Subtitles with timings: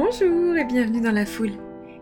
[0.00, 1.54] Bonjour et bienvenue dans La Foule.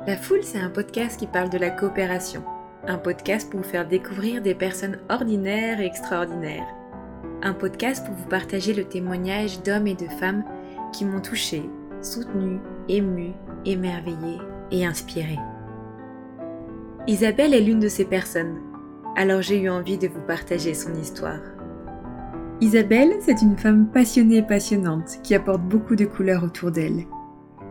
[0.07, 2.45] La Foule, c'est un podcast qui parle de la coopération.
[2.87, 6.67] Un podcast pour vous faire découvrir des personnes ordinaires et extraordinaires.
[7.41, 10.45] Un podcast pour vous partager le témoignage d'hommes et de femmes
[10.93, 11.63] qui m'ont touché,
[12.03, 12.59] soutenu,
[12.91, 13.33] ému,
[13.65, 14.41] émerveillé
[14.71, 15.39] et inspiré.
[17.07, 18.61] Isabelle est l'une de ces personnes,
[19.17, 21.41] alors j'ai eu envie de vous partager son histoire.
[22.61, 27.07] Isabelle, c'est une femme passionnée et passionnante qui apporte beaucoup de couleurs autour d'elle.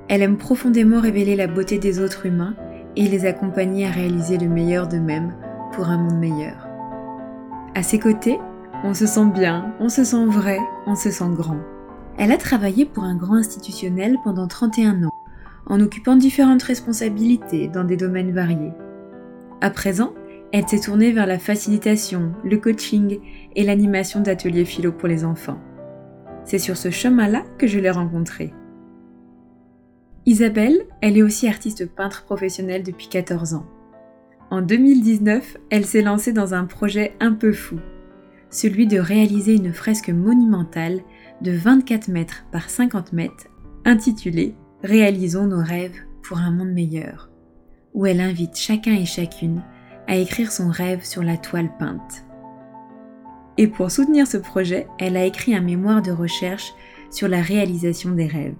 [0.07, 2.55] Elle aime profondément révéler la beauté des autres humains
[2.95, 5.33] et les accompagner à réaliser le meilleur d'eux-mêmes
[5.73, 6.67] pour un monde meilleur.
[7.73, 8.37] À ses côtés,
[8.83, 11.59] on se sent bien, on se sent vrai, on se sent grand.
[12.17, 15.13] Elle a travaillé pour un grand institutionnel pendant 31 ans,
[15.65, 18.73] en occupant différentes responsabilités dans des domaines variés.
[19.59, 20.13] À présent,
[20.51, 23.19] elle s'est tournée vers la facilitation, le coaching
[23.55, 25.59] et l'animation d'ateliers philo pour les enfants.
[26.45, 28.53] C'est sur ce chemin-là que je l'ai rencontrée.
[30.27, 33.65] Isabelle, elle est aussi artiste peintre professionnelle depuis 14 ans.
[34.49, 37.77] En 2019, elle s'est lancée dans un projet un peu fou,
[38.49, 41.01] celui de réaliser une fresque monumentale
[41.41, 43.47] de 24 mètres par 50 mètres
[43.85, 47.31] intitulée Réalisons nos rêves pour un monde meilleur,
[47.93, 49.63] où elle invite chacun et chacune
[50.07, 52.25] à écrire son rêve sur la toile peinte.
[53.57, 56.73] Et pour soutenir ce projet, elle a écrit un mémoire de recherche
[57.09, 58.55] sur la réalisation des rêves.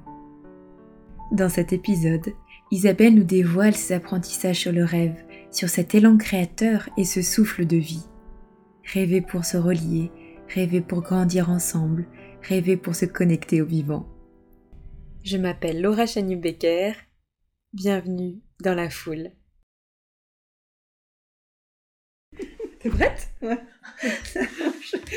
[1.32, 2.34] Dans cet épisode,
[2.72, 5.16] Isabelle nous dévoile ses apprentissages sur le rêve,
[5.52, 8.06] sur cet élan créateur et ce souffle de vie.
[8.94, 10.12] Rêver pour se relier,
[10.50, 12.08] rêver pour grandir ensemble,
[12.44, 14.08] rêver pour se connecter au vivant.
[15.24, 16.94] Je m'appelle Laura Chanu-Becker.
[17.74, 19.32] Bienvenue dans la foule.
[22.80, 23.30] T'es prête?
[23.42, 23.60] Ouais.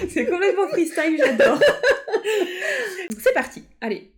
[0.08, 1.60] C'est complètement freestyle, j'adore.
[3.18, 4.14] C'est parti, allez.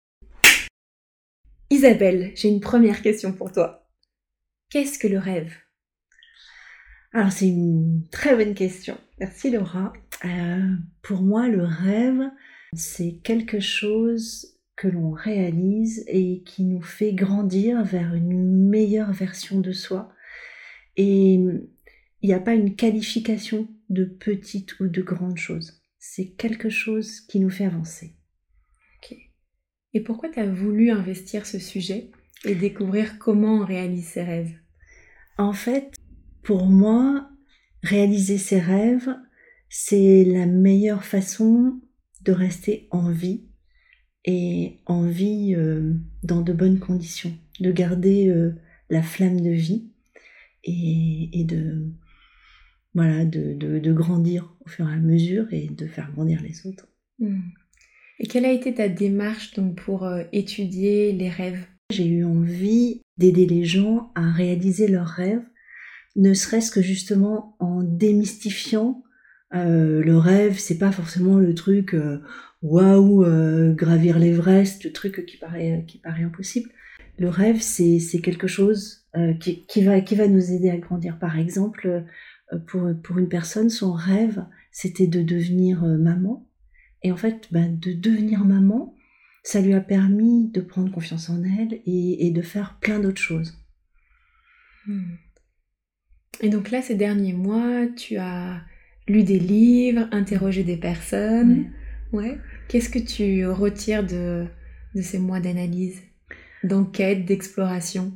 [1.73, 3.89] Isabelle, j'ai une première question pour toi.
[4.71, 5.55] Qu'est-ce que le rêve?
[7.13, 8.99] Alors c'est une très bonne question.
[9.21, 9.93] Merci Laura.
[10.25, 12.29] Euh, pour moi, le rêve,
[12.73, 19.61] c'est quelque chose que l'on réalise et qui nous fait grandir vers une meilleure version
[19.61, 20.13] de soi.
[20.97, 21.69] Et il
[22.25, 25.81] n'y a pas une qualification de petite ou de grande chose.
[26.01, 28.17] C'est quelque chose qui nous fait avancer.
[29.95, 32.11] Et pourquoi tu as voulu investir ce sujet
[32.45, 34.55] et découvrir comment on réalise ses rêves?
[35.37, 35.95] En fait,
[36.43, 37.31] pour moi,
[37.83, 39.15] réaliser ses rêves,
[39.69, 41.81] c'est la meilleure façon
[42.23, 43.47] de rester en vie
[44.25, 48.55] et en vie euh, dans de bonnes conditions, de garder euh,
[48.91, 49.91] la flamme de vie
[50.65, 51.87] et, et de
[52.95, 56.67] voilà de, de, de, grandir au fur et à mesure et de faire grandir les
[56.67, 56.89] autres.
[57.19, 57.41] Hmm.
[58.21, 61.67] Et quelle a été ta démarche donc pour euh, étudier les rêves?
[61.91, 65.43] J'ai eu envie d'aider les gens à réaliser leurs rêves,
[66.17, 69.03] ne serait-ce que justement en démystifiant
[69.55, 72.23] euh, le rêve, c'est pas forcément le truc euh,
[72.63, 76.71] waouh, euh, gravir l'Everest, le truc qui paraît, qui paraît impossible.
[77.19, 79.07] Le rêve, c'est, quelque chose
[79.41, 81.19] qui, qui, va, qui va nous aider à grandir.
[81.19, 82.05] Par exemple,
[82.67, 84.43] pour, pour une personne, son rêve,
[84.73, 86.49] c'était de devenir maman.
[87.03, 88.95] Et en fait, ben, de devenir maman,
[89.43, 93.23] ça lui a permis de prendre confiance en elle et, et de faire plein d'autres
[93.23, 93.59] choses.
[94.87, 95.15] Hmm.
[96.43, 98.63] Et donc là, ces derniers mois, tu as
[99.09, 101.73] lu des livres, interrogé des personnes.
[102.13, 102.25] Oui.
[102.25, 102.39] Ouais.
[102.69, 104.47] Qu'est-ce que tu retires de,
[104.95, 106.03] de ces mois d'analyse,
[106.65, 108.13] d'enquête, d'exploration?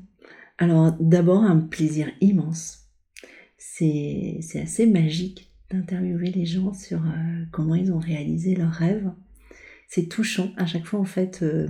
[0.59, 2.89] Alors d'abord un plaisir immense.
[3.57, 9.11] C'est assez magique d'interviewer les gens sur euh, comment ils ont réalisé leurs rêves.
[9.89, 10.51] C'est touchant.
[10.57, 11.67] À chaque fois, en fait, euh,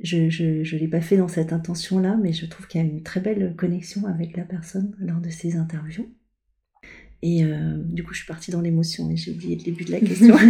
[0.00, 3.02] je ne l'ai pas fait dans cette intention-là, mais je trouve qu'il y a une
[3.02, 6.08] très belle connexion avec la personne lors de ces interviews.
[7.22, 9.92] Et euh, du coup, je suis partie dans l'émotion et j'ai oublié le début de
[9.92, 10.34] la question.
[10.34, 10.40] ouais,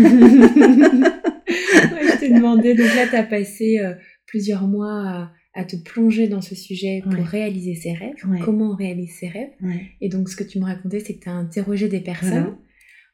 [2.06, 3.94] je t'ai demandé, donc là, tu as passé euh,
[4.26, 7.22] plusieurs mois à, à, te plonger dans ce sujet pour Ouais.
[7.22, 8.38] réaliser ses rêves, Ouais.
[8.42, 9.50] comment on réalise ses rêves.
[9.62, 9.90] ouais.
[10.00, 12.30] Et donc, ce que tu me racontais, c'est que tu as interrogé des personnes.
[12.30, 12.58] Voilà.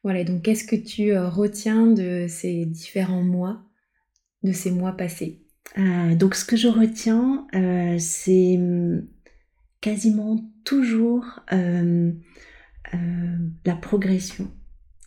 [0.04, 3.62] Voilà, donc qu'est-ce que tu euh, retiens de ces différents mois,
[4.42, 5.42] de ces mois passés?
[5.76, 9.06] Euh, donc, ce que je retiens, euh, c'est hum,
[9.80, 11.40] quasiment toujours
[13.64, 14.50] la progression.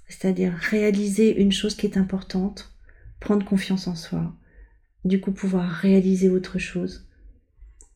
[0.08, 2.76] C'est-à-dire réaliser une chose qui est importante,
[3.20, 4.36] prendre confiance en soi,
[5.06, 7.08] du coup pouvoir réaliser autre chose,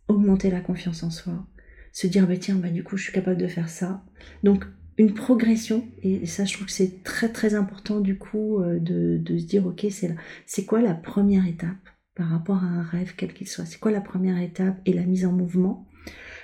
[0.07, 1.45] augmenter la confiance en soi,
[1.91, 4.03] se dire bah tiens bah du coup je suis capable de faire ça.
[4.43, 4.65] Donc
[4.97, 9.17] une progression et ça je trouve que c'est très très important du coup euh, de,
[9.17, 10.15] de se dire ok c'est
[10.45, 13.65] c'est quoi la première étape par rapport à un rêve, quel qu'il soit?
[13.65, 15.85] C'est quoi la première étape et la mise en mouvement?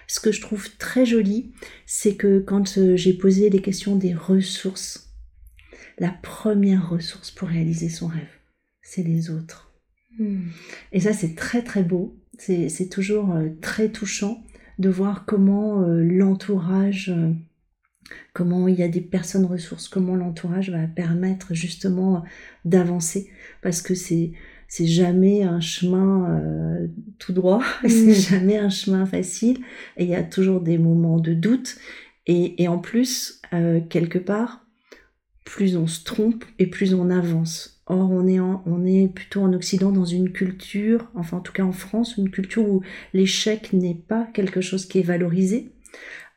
[0.08, 1.54] Ce que je trouve très joli,
[1.86, 5.14] c'est que quand euh, j'ai posé les questions des ressources,
[5.98, 8.28] la première ressource pour réaliser son rêve,
[8.82, 9.74] c'est les autres.
[10.20, 10.50] Hmm.
[10.92, 12.18] Et ça, c'est très très beau.
[12.38, 14.44] C'est toujours euh, très touchant
[14.80, 17.14] de voir comment l'entourage
[18.34, 22.24] comment il y a des personnes ressources, comment l'entourage va permettre justement
[22.66, 23.30] d'avancer,
[23.62, 24.32] parce que c'est
[24.68, 26.88] c'est jamais un chemin euh,
[27.20, 29.58] tout droit, c'est jamais un chemin facile,
[29.98, 31.76] et il y a toujours des moments de doute,
[32.26, 34.66] et, et en plus, euh, quelque part,
[35.44, 37.82] plus on se trompe et plus on avance.
[37.88, 41.64] Or, on est, on est plutôt en Occident dans une culture, enfin en tout cas
[41.64, 42.82] en France, une culture où
[43.14, 45.74] l'échec n'est pas quelque chose qui est valorisé,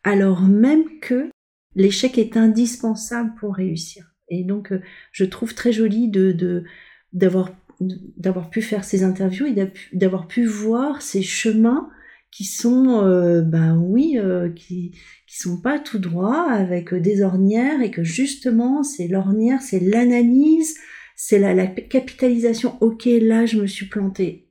[0.03, 1.31] alors même que
[1.75, 4.15] l'échec est indispensable pour réussir.
[4.29, 4.81] Et donc, euh,
[5.13, 6.65] je trouve très joli de
[7.13, 11.91] d'avoir d'avoir pu faire ces interviews et d'avoir pu voir ces chemins
[12.31, 14.93] qui sont, euh, ben oui, euh, qui
[15.27, 20.77] qui sont pas tout droits avec des ornières et que justement c'est l'ornière, c'est l'analyse,
[21.17, 22.77] c'est la, la, capitalisation.
[22.81, 24.44] Ok, là je me suis plantée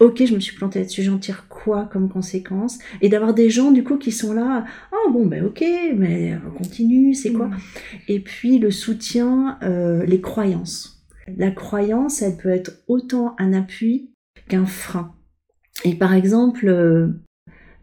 [0.00, 2.78] ok, je me suis plantée là-dessus, j'en tire quoi comme conséquence?
[3.00, 5.64] Et d'avoir des gens du coup qui sont là, oh bon ben ok,
[5.96, 7.58] mais on continue, c'est quoi mm?
[8.08, 11.04] Et puis le soutien, euh, les croyances.
[11.36, 14.12] La croyance, elle peut être autant un appui
[14.48, 15.14] qu'un frein.
[15.84, 17.08] Et par exemple, euh,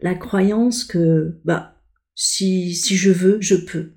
[0.00, 1.80] la croyance que bah
[2.14, 3.92] si si je veux, je peux.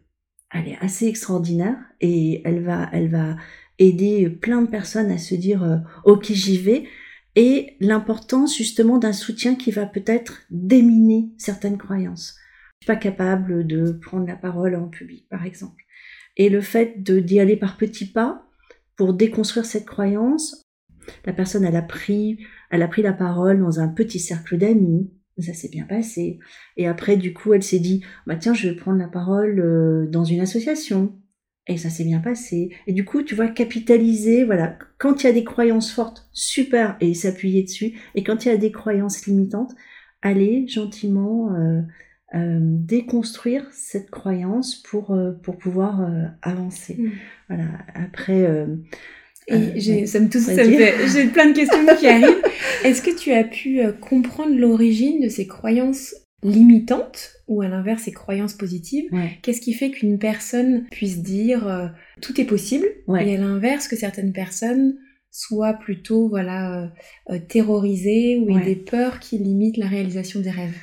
[0.52, 3.36] Elle est assez extraordinaire et elle va elle va
[3.80, 6.86] aider plein de personnes à se dire euh, ok j'y vais
[7.38, 12.36] et l'importance justement d'un soutien qui va peut-être déminer certaines croyances.
[12.80, 15.84] Je suis pas capable de prendre la parole en public, par exemple.
[16.36, 18.44] Et le fait d'y aller par petits pas
[18.96, 20.64] pour déconstruire cette croyance,
[21.26, 22.40] la personne elle a pris,
[22.72, 26.40] elle a pris la parole dans un petit cercle d'amis, ça s'est bien passé.
[26.76, 30.08] Et après du coup elle s'est dit bah tiens je vais prendre la parole euh,
[30.08, 31.14] dans une association
[31.68, 32.70] et ça s'est bien passé.
[32.88, 36.96] Et du coup, tu vois, capitaliser, voilà, quand il y a des croyances fortes, super,
[37.02, 37.94] et s'appuyer dessus.
[38.16, 39.74] Et quand il y a des croyances limitantes,
[40.22, 41.82] aller gentiment euh,
[42.36, 46.10] euh, déconstruire cette croyance pour, euh, pour pouvoir
[46.42, 46.96] avancer.
[46.98, 47.12] Mm.
[47.50, 47.66] Voilà,
[47.96, 48.68] après...
[49.48, 52.42] et j'ai, ça me touche, ça me fait, j'ai plein de questions qui arrivent.
[52.84, 58.12] Est-ce que tu as pu comprendre l'origine de ces croyances limitantes ou à l'inverse ces
[58.12, 59.10] croyances positives.
[59.42, 61.88] Qu'est-ce qui fait qu'une personne puisse dire euh,
[62.22, 62.88] tout est possible
[63.20, 64.96] et à l'inverse que certaines personnes
[65.32, 66.88] soient plutôt voilà euh,
[67.32, 70.78] euh, terrorisées ou aient des peurs qui limitent la réalisation des rêves?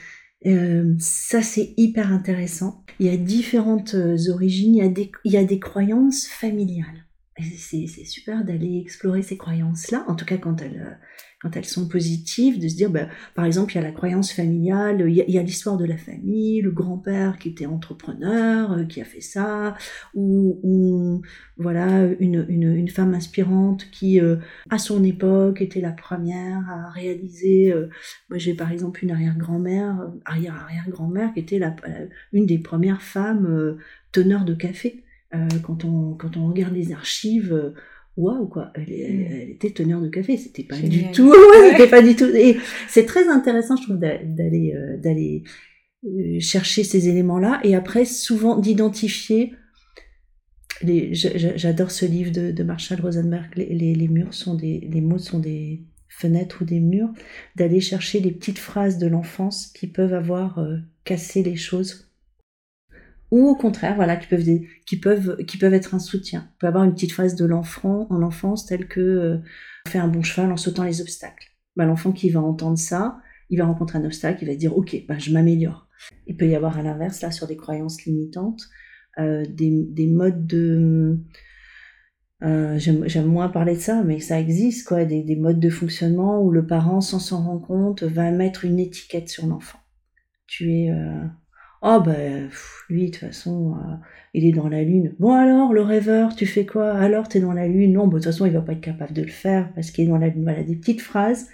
[0.98, 2.84] ça c'est hyper intéressant.
[3.00, 3.96] Il y a différentes
[4.28, 7.06] origines, il y a des, il y a des croyances familiales.
[7.40, 10.98] C'est super d'aller explorer ces croyances-là, en tout cas quand elles,
[11.44, 14.32] quand elles sont positives, de se dire, bah, par exemple, il y a la croyance
[14.32, 19.02] familiale, il y a, l'histoire de la famille, le grand-père qui était entrepreneur, euh, qui
[19.02, 19.76] a fait ça,
[20.14, 21.20] ou,
[21.58, 24.37] voilà une, une, femme inspirante qui, euh,
[24.70, 27.71] à son époque, était la première à réaliser.
[27.71, 27.90] Euh,
[28.30, 31.76] moi, j'ai par exemple une arrière-grand-mère, arrière-arrière-grand-mère qui était la,
[32.33, 33.76] une des premières femmes
[34.12, 35.04] teneurs de café.
[35.62, 37.75] quand on quand on regarde les archives
[38.16, 38.73] waouh quoi.
[38.75, 39.33] Elle, mm.
[39.33, 41.35] elle, était teneur de café c'était pas du tout
[41.71, 42.26] c'était pas du tout.
[42.26, 42.56] Et
[42.88, 45.42] c'est très intéressant je trouve d'aller euh, d'aller
[46.04, 49.54] euh, chercher ces éléments là et après souvent d'identifier
[50.83, 55.38] j'adore ce livre de, de Marshall Rosenberg les, les, murs sont des les mots sont
[55.38, 57.11] des fenêtres ou des murs
[57.56, 62.11] d'aller chercher les petites phrases de l'enfance qui peuvent avoir euh, cassé les choses
[63.31, 64.45] ou au contraire, voilà, qui peuvent,
[64.87, 66.49] qui peuvent, qui peuvent être un soutien.
[66.54, 69.38] On peut avoir une petite phrase de l'enfant en enfance telle que euh,
[69.88, 71.49] fait un bon cheval en sautant les obstacles.
[71.76, 73.19] Bah, l'enfant qui va entendre ça,
[73.50, 75.88] il va rencontrer un obstacle, il va dire ok, bah, je m'améliore.
[76.26, 78.62] Il peut y avoir à l'inverse là sur des croyances limitantes,
[79.19, 81.19] euh, des, des, modes de
[82.43, 86.43] euh, j'aime moins parler de ça, mais ça existe, quoi, des, des, modes de fonctionnement
[86.43, 89.78] où le parent, sans s'en rendre compte, va mettre une étiquette sur l'enfant.
[90.47, 91.25] Tu es, euh,
[91.87, 92.49] Oh ben,
[92.88, 93.95] lui, de toute façon, euh,
[94.33, 95.14] il est dans la lune.
[95.19, 96.93] Bon alors, le rêveur, tu fais quoi?
[96.93, 97.93] Alors, t'es dans la lune?
[97.93, 100.09] Non, de toute façon, il va pas être capable de le faire parce qu'il est
[100.09, 100.45] dans la lune.
[100.45, 101.50] Voilà, des petites phrases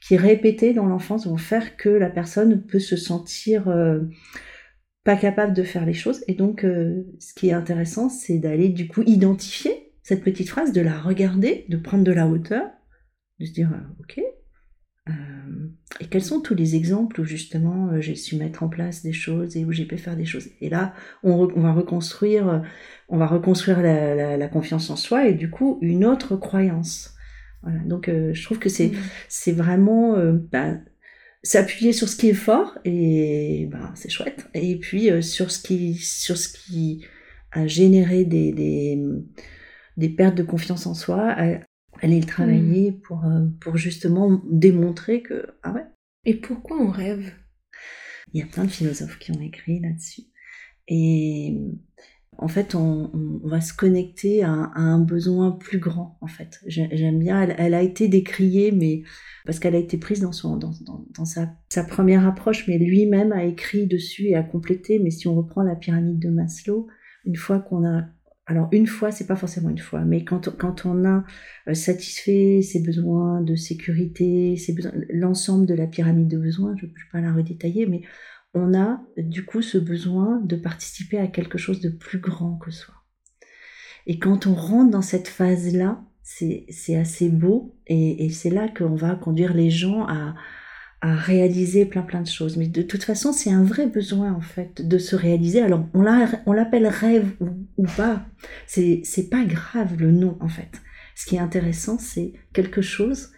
[0.00, 4.00] qui, répétées dans l'enfance, vont faire que la personne peut se sentir euh,
[5.04, 6.24] pas capable de faire les choses.
[6.28, 10.72] Et donc, euh, ce qui est intéressant, c'est d'aller, du coup, identifier cette petite phrase,
[10.72, 12.70] de la regarder, de prendre de la hauteur,
[13.38, 13.68] de se dire,
[14.00, 14.37] ok, euh,
[16.00, 19.12] et quels sont tous les exemples où justement euh, j'ai su mettre en place des
[19.12, 20.48] choses et où j'ai pu faire des choses?
[20.60, 22.62] Et là, on, va reconstruire,
[23.08, 27.14] on va reconstruire la, confiance en soi et du coup une autre croyance.
[27.62, 27.80] Voilà.
[27.80, 28.92] Donc euh, je trouve que c'est
[29.28, 30.16] c'est vraiment
[30.52, 30.74] bah,
[31.42, 34.48] s'appuyer sur ce qui est fort et bah, c'est chouette.
[34.54, 37.04] Et puis sur ce qui sur ce qui
[37.50, 39.02] a généré des, des,
[39.96, 41.34] des pertes de confiance en soi,
[42.00, 43.00] aller le travailler mm.
[43.00, 43.24] pour,
[43.60, 45.84] pour justement démontrer que ah ouais.
[46.24, 47.32] Et pourquoi on rêve?
[48.32, 50.22] Il y a plein de philosophes qui ont écrit là-dessus.
[50.88, 51.56] Et
[52.38, 53.10] en fait, on,
[53.44, 56.60] va se connecter à, un besoin plus grand, en fait.
[56.66, 59.02] J'aime bien, elle, a été décriée, mais
[59.44, 60.72] parce qu'elle a été prise dans, son, dans,
[61.14, 64.98] dans, sa, sa, première approche, mais lui-même a écrit dessus et a complété.
[64.98, 66.86] Mais si on reprend la pyramide de Maslow,
[67.24, 68.04] une fois qu'on a...
[68.50, 71.22] Alors une fois, c'est pas forcément une fois, mais quand, quand on a
[71.68, 74.56] euh, satisfait ses besoins de sécurité,
[75.10, 78.00] l'ensemble de la pyramide de besoins, je ne vais pas la redétailler, mais
[78.54, 82.70] on a du coup ce besoin de participer à quelque chose de plus grand que
[82.70, 82.94] soi.
[84.06, 89.14] Et quand on rentre dans cette phase-là, c'est assez beau et, c'est là qu'on va
[89.14, 90.34] conduire les gens à,
[91.02, 92.56] réaliser plein plein de choses.
[92.56, 95.60] Mais de toute façon, c'est un vrai besoin en fait de se réaliser.
[95.60, 96.02] Alors on
[96.52, 98.24] l'appelle rêve ou, pas,
[98.66, 100.82] c'est pas grave le nom en fait.
[101.14, 103.32] Ce qui est intéressant, c'est quelque chose,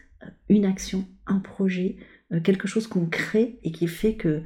[0.50, 1.96] une action, un projet,
[2.32, 4.42] euh, quelque chose qu'on crée et qui fait que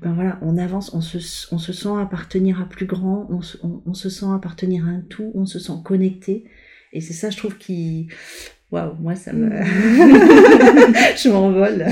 [0.00, 1.18] ben voilà, on avance, on se,
[1.54, 5.00] on se sent appartenir à plus grand, on se, on, se sent appartenir à un
[5.00, 6.44] tout, on se sent connecté.
[6.92, 8.08] Et c'est ça, je trouve, qui.
[8.70, 9.50] Waouh, moi, ça me.
[11.16, 11.86] je m'envole.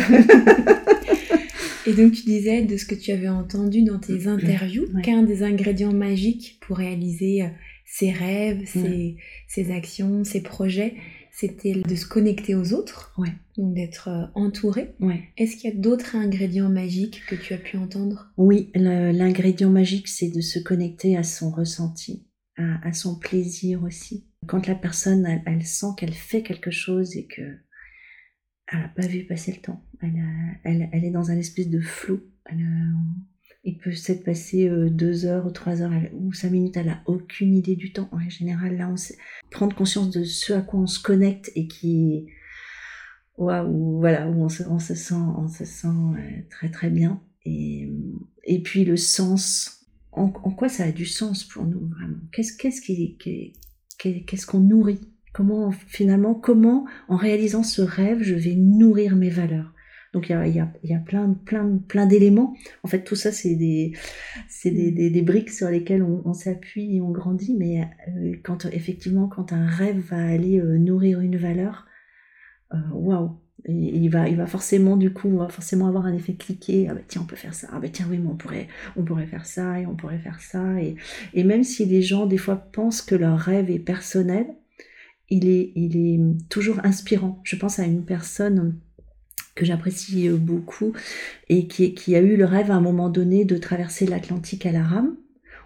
[1.87, 5.43] Et donc, tu disais de ce que tu avais entendu dans tes interviews qu'un des
[5.43, 7.49] ingrédients magiques pour réaliser euh,
[7.87, 9.17] ses rêves, ses,
[9.49, 10.95] ses actions, ses projets,
[11.33, 13.33] c'était de se connecter aux autres, ouais.
[13.57, 14.95] d'être euh, entouré.
[15.01, 15.23] Ouais.
[15.39, 18.31] Est-ce qu'il y a d'autres ingrédients magiques que tu as pu entendre?
[18.37, 22.27] Oui, l'ingrédient magique, c'est de se connecter à son ressenti,
[22.57, 24.27] à, son plaisir aussi.
[24.47, 27.43] Quand la personne, elle, sent qu'elle fait quelque chose et que
[28.73, 29.85] elle n'a pas vu passer le temps,
[30.65, 32.21] elle, est dans un espèce de flou.
[32.47, 32.65] Elle,
[33.65, 37.03] il peut s'être passé euh, deux heures ou trois heures ou cinq minutes, elle n'a
[37.07, 38.09] aucune idée du temps.
[38.11, 39.17] En général, là, on sait
[39.51, 42.27] prendre conscience de ce à quoi on se connecte et qui,
[43.37, 47.23] waouh, voilà, où on se, on se sent, on se sent euh, très très bien.
[47.45, 47.89] Et,
[48.65, 52.19] puis le sens, en, quoi ça a du sens pour nous vraiment?
[52.33, 53.17] Qu'est-ce qu'est-ce qui,
[54.03, 55.09] qu'est-ce qu'on nourrit?
[55.33, 59.73] Comment finalement, comment en réalisant ce rêve, je vais nourrir mes valeurs?
[60.13, 62.55] Donc il y a, y, a, y a, plein, plein, plein d'éléments.
[62.83, 63.93] En fait, tout ça, c'est des,
[64.47, 67.57] c'est des, des, des, briques sur lesquelles on, on s'appuie et on grandit.
[67.59, 71.87] Mais euh, quand effectivement, quand un rêve va aller euh, nourrir une valeur,
[72.75, 73.42] euh, waouh, wow.
[73.69, 76.89] Il va, il va forcément du coup, on va forcément avoir un effet cliqué.
[76.91, 77.69] Ah bah tiens, on peut faire ça.
[77.73, 80.41] Ah bah tiens, oui, mais on pourrait, on pourrait faire ça et on pourrait faire
[80.41, 80.81] ça.
[80.81, 80.97] Et,
[81.35, 84.47] et même si les gens des fois pensent que leur rêve est personnel,
[85.31, 87.41] il est, il est toujours inspirant.
[87.45, 88.79] Je pense à une personne
[89.55, 90.93] que j'apprécie euh, beaucoup
[91.49, 94.73] et qui, qui, a eu le rêve à un moment donné de traverser l'Atlantique à
[94.73, 95.17] la rame.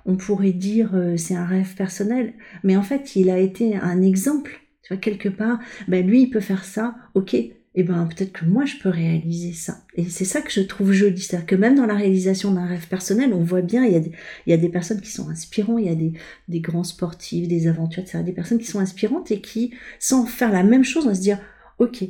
[0.04, 4.02] On pourrait dire euh, c'est un rêve personnel, mais en fait il a été un
[4.02, 4.60] exemple.
[4.82, 7.36] Tu vois, quelque part, ben lui il peut faire ça, ok,
[7.78, 9.84] eh ben peut-être que moi je peux réaliser ça.
[9.94, 12.88] Et c'est ça que je trouve joli, c'est-à-dire que même dans la réalisation d'un rêve
[12.88, 14.12] personnel, on voit bien, il y a des,
[14.46, 16.14] il y a des personnes qui sont inspirantes, il y a des,
[16.48, 20.50] des grands sportifs, des aventures, etc., des personnes qui sont inspirantes et qui, sans faire
[20.50, 21.38] la même chose, vont se dire,
[21.78, 22.02] ok,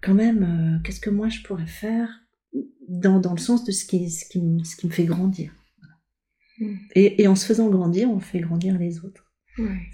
[0.00, 2.08] quand même, euh, qu'est-ce que moi je pourrais faire
[2.88, 5.50] dans, dans le sens de ce qui, ce qui, ce qui me fait grandir.
[6.94, 9.24] Et, et, en se faisant grandir, on fait grandir les autres.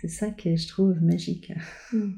[0.00, 1.52] C'est ça que je trouve magique.
[1.92, 2.12] Hmm.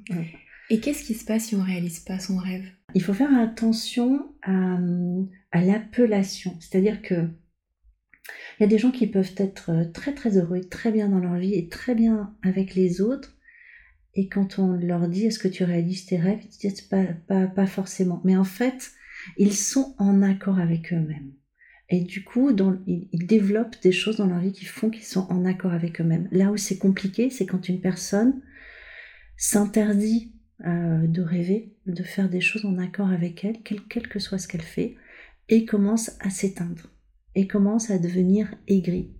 [0.70, 2.64] Et qu'est-ce qui se passe si on réalise pas son rêve?
[2.94, 4.78] Il faut faire attention à,
[5.60, 6.56] l'appellation.
[6.60, 7.28] C'est-à-dire que
[8.58, 11.36] il y a des gens qui peuvent être très très heureux, très bien dans leur
[11.36, 13.36] vie et très bien avec les autres,
[14.14, 17.46] et quand on leur dit est-ce que tu réalises tes rêves, ils disent pas, pas,
[17.46, 18.20] pas forcément.
[18.24, 18.92] Mais en fait,
[19.36, 21.32] ils sont en accord avec eux-mêmes.
[21.90, 25.26] Et du coup, dans, ils, développent des choses dans leur vie qui font qu'ils sont
[25.30, 26.28] en accord avec eux-mêmes.
[26.30, 28.40] Là où c'est compliqué, c'est quand une personne
[29.36, 30.32] s'interdit
[30.66, 34.48] euh, de rêver, de faire des choses en accord avec elle, quel, que soit ce
[34.48, 34.96] qu'elle fait,
[35.48, 36.90] et commence à s'éteindre,
[37.34, 39.10] et commence à devenir aigrie,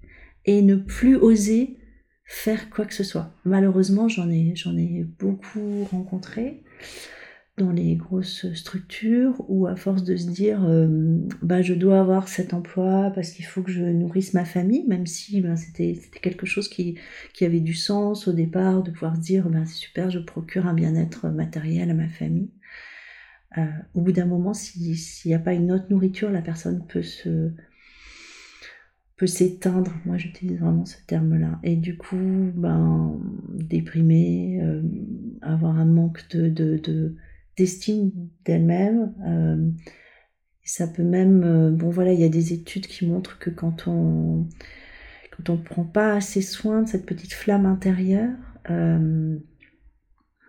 [0.47, 1.77] et ne plus oser
[2.25, 3.35] faire quoi que ce soit.
[3.45, 6.63] Malheureusement, j'en ai beaucoup rencontré
[7.57, 10.89] dans les grosses structures où à force de se dire euh,
[11.41, 15.07] bah je dois avoir cet emploi parce qu'il faut que je nourrisse ma famille même
[15.07, 16.99] si ben, c'était, quelque chose qui,
[17.33, 20.75] qui avait du sens au départ de pouvoir dire ben, c'est super je procure un
[20.75, 22.51] bien-être matériel à ma famille
[23.57, 24.97] euh, au bout d'un moment s'il
[25.27, 27.53] n'y a pas une autre nourriture la personne peut se
[29.17, 29.93] peut s'éteindre.
[30.07, 31.61] Moi, j'utilise vraiment ce terme-là.
[31.63, 33.17] Et du coup, ben,
[33.49, 34.83] déprimer, euh,
[35.41, 37.15] avoir un manque de,
[37.57, 38.11] d'estime
[38.45, 39.15] d'elle-même.
[39.27, 39.71] Euh,
[40.63, 43.87] ça peut même, euh, bon voilà, il y a des études qui montrent que quand
[43.87, 44.49] on
[45.37, 48.37] quand on prend pas assez soin de cette petite flamme intérieure,
[48.71, 49.37] euh,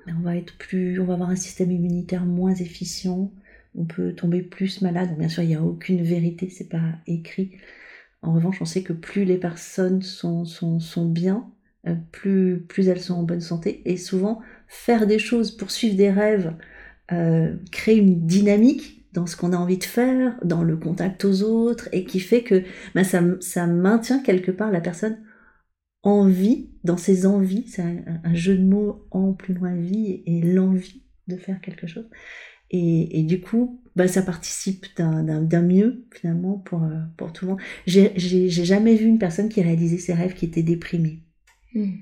[0.08, 3.34] on va être plus, on va avoir un système immunitaire moins efficient,
[3.74, 5.18] on peut tomber plus malade.
[5.18, 7.58] Bien sûr, il n'y a aucune vérité, c'est pas écrit.
[8.22, 11.52] En revanche, on sait que plus les personnes sont, sont, sont bien,
[12.12, 13.82] plus, plus elles sont en bonne santé.
[13.86, 16.54] Et souvent, faire des choses, poursuivre des rêves,
[17.12, 21.44] euh, créer une dynamique dans ce qu'on a envie de faire, dans le contact aux
[21.44, 25.18] autres, et qui fait que ben, ça, ça maintient quelque part la personne
[26.04, 27.66] en vie, dans ses envies.
[27.68, 32.08] C'est un, jeu de mots en plus loin vie et l'envie de faire quelque chose.
[32.72, 37.52] Et, et du coup, ben, ça participe d'un mieux finalement pour, euh, pour tout le
[37.52, 37.62] monde.
[37.88, 41.22] J'ai jamais vu une personne qui réalisait ses rêves qui était déprimée.
[41.74, 41.94] Hmm.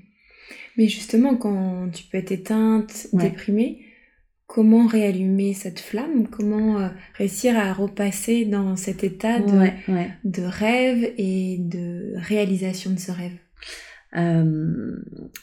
[0.76, 3.83] Mais justement, quand tu peux être éteinte, déprimée,
[4.54, 9.68] comment réallumer cette flamme Comment euh, réussir à repasser dans cet état de,
[10.22, 13.32] de rêve et de réalisation de ce rêve
[14.16, 14.94] euh,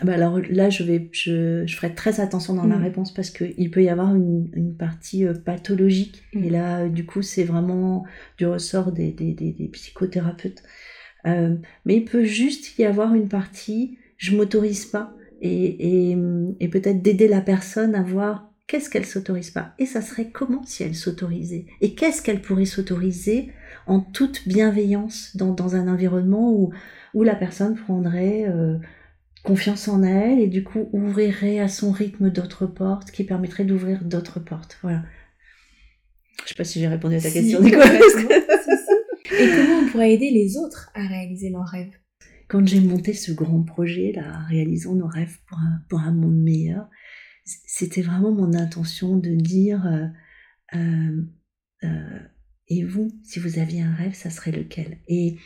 [0.01, 2.83] bah alors là, je vais, je, je ferai très attention dans la hmm.
[2.83, 6.23] réponse parce qu'il peut y avoir une, une partie euh, pathologique.
[6.31, 6.53] Et hmm.
[6.53, 8.05] là, du coup, c'est vraiment
[8.37, 10.63] du ressort des, des, des, des psychothérapeutes.
[11.25, 16.11] Euh, mais il peut juste y avoir une partie je m'autorise pas et,
[16.59, 19.73] et, peut-être d'aider la personne à voir qu'est-ce qu'elle s'autorise pas?
[19.79, 21.65] Et ça serait comment si elle s'autorisait?
[21.81, 23.51] Et qu'est-ce qu'elle pourrait s'autoriser
[23.85, 26.71] en toute bienveillance dans, dans, un environnement où,
[27.13, 28.77] où la personne prendrait euh,
[29.43, 34.05] confiance en elle et du coup ouvrirait à son rythme d'autres portes qui permettrait d'ouvrir
[34.05, 34.77] d'autres portes?
[34.83, 35.03] Voilà.
[36.45, 37.93] Je sais pas si j'ai répondu à ta question Nicolas.
[37.93, 41.91] et comment on pourrait aider les autres à réaliser leurs rêves?
[42.48, 46.41] Quand j'ai monté ce grand projet, là, réalisons nos rêves pour un, pour un monde
[46.41, 46.87] meilleur,
[47.66, 50.07] c'était vraiment mon intention de dire euh,
[50.75, 51.22] euh,
[51.83, 52.20] euh,
[52.68, 55.00] et vous, si vous aviez un rêve, ça serait lequel?
[55.07, 55.37] Et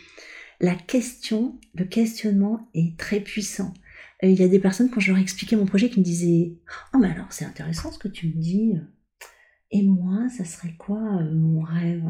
[0.59, 3.73] la question, le questionnement est très puissant.
[4.21, 6.53] Il y a des personnes, quand je leur expliquais mon projet, qui me disaient
[6.93, 8.73] Oh, mais alors, c'est intéressant ce que tu me dis.
[9.71, 10.99] Et moi, ça serait quoi
[11.33, 12.05] mon rêve?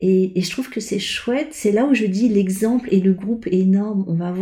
[0.00, 1.50] Et, je trouve que c'est chouette.
[1.52, 4.04] C'est là où je dis l'exemple et le groupe est énorme.
[4.08, 4.32] On va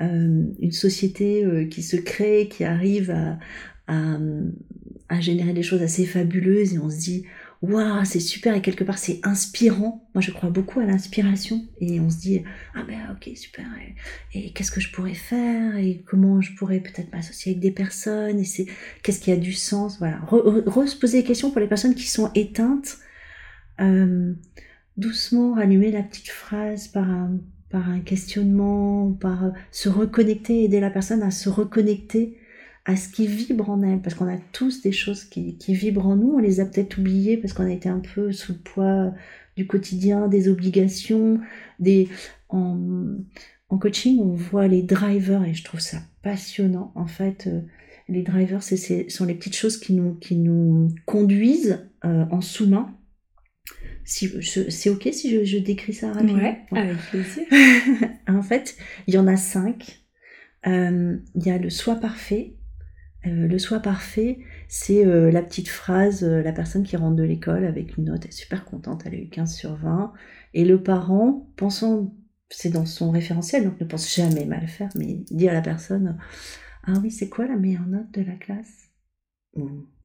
[0.00, 3.38] euh, une société qui se crée, qui arrive à,
[3.86, 7.26] à, générer des choses assez fabuleuses et on se dit
[7.60, 8.54] waouh c'est super.
[8.54, 10.08] Et quelque part c'est inspirant.
[10.14, 11.62] Moi je crois beaucoup à l'inspiration.
[11.80, 12.42] Et on se dit
[12.74, 13.66] ah ben ok super.
[14.34, 15.76] Et, qu'est-ce que je pourrais faire?
[15.76, 18.38] Et comment je pourrais peut-être m'associer avec des personnes?
[18.38, 18.66] Et c'est
[19.02, 19.98] qu'est-ce qui a du sens?
[19.98, 20.18] Voilà.
[20.26, 22.98] Re, se poser des questions pour les personnes qui sont éteintes.
[23.80, 24.34] Euh,
[24.96, 27.38] doucement rallumer la petite phrase par un,
[27.70, 32.36] par un questionnement, par se reconnecter, aider la personne à se reconnecter
[32.84, 36.06] à ce qui vibre en elle, parce qu'on a tous des choses qui, qui vibrent
[36.06, 38.58] en nous, on les a peut-être oubliées parce qu'on a été un peu sous le
[38.58, 39.12] poids
[39.56, 41.40] du quotidien, des obligations,
[41.78, 42.08] des...
[42.48, 42.78] En,
[43.68, 46.92] en coaching, on voit les drivers et je trouve ça passionnant.
[46.94, 47.62] En fait, euh,
[48.08, 48.76] les drivers, ce
[49.08, 52.94] sont les petites choses qui nous, qui nous conduisent en sous-main
[54.04, 56.56] si, c'est ok si je, décris ça rapidement?
[56.72, 57.44] Ouais, avec plaisir.
[58.28, 60.00] en fait, il y en a cinq.
[60.66, 62.54] Euh, il y a le soi parfait.
[63.26, 67.64] Euh, le soi parfait, c'est euh, la petite phrase, la personne qui rentre de l'école
[67.64, 70.12] avec une note, elle est super contente, elle a eu 15 sur 20.
[70.54, 72.14] Et le parent, pensant,
[72.50, 76.18] c'est dans son référentiel, donc ne pense jamais mal faire, mais dit à la personne,
[76.84, 78.90] ah oui, c'est quoi la meilleure note de la classe?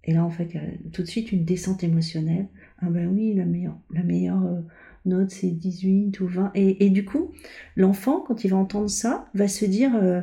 [0.04, 0.58] Et là, en fait,
[0.94, 2.48] tout de suite une descente émotionnelle.
[2.80, 4.62] Ah ben oui, la meilleure, la meilleure euh,
[5.06, 6.52] note c'est 18 ou 20.
[6.56, 7.34] Et, du coup,
[7.76, 10.22] l'enfant, quand il va entendre ça, va se dire euh,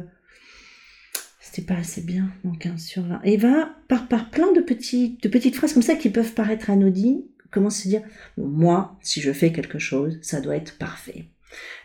[1.44, 3.20] c'était pas assez bien, mon 15 sur 20.
[3.24, 6.70] Et va, par, par plein de, petits, de petites phrases comme ça qui peuvent paraître
[6.70, 8.02] anodines, commence à se dire
[8.36, 11.26] moi, si je fais quelque chose, ça doit être parfait.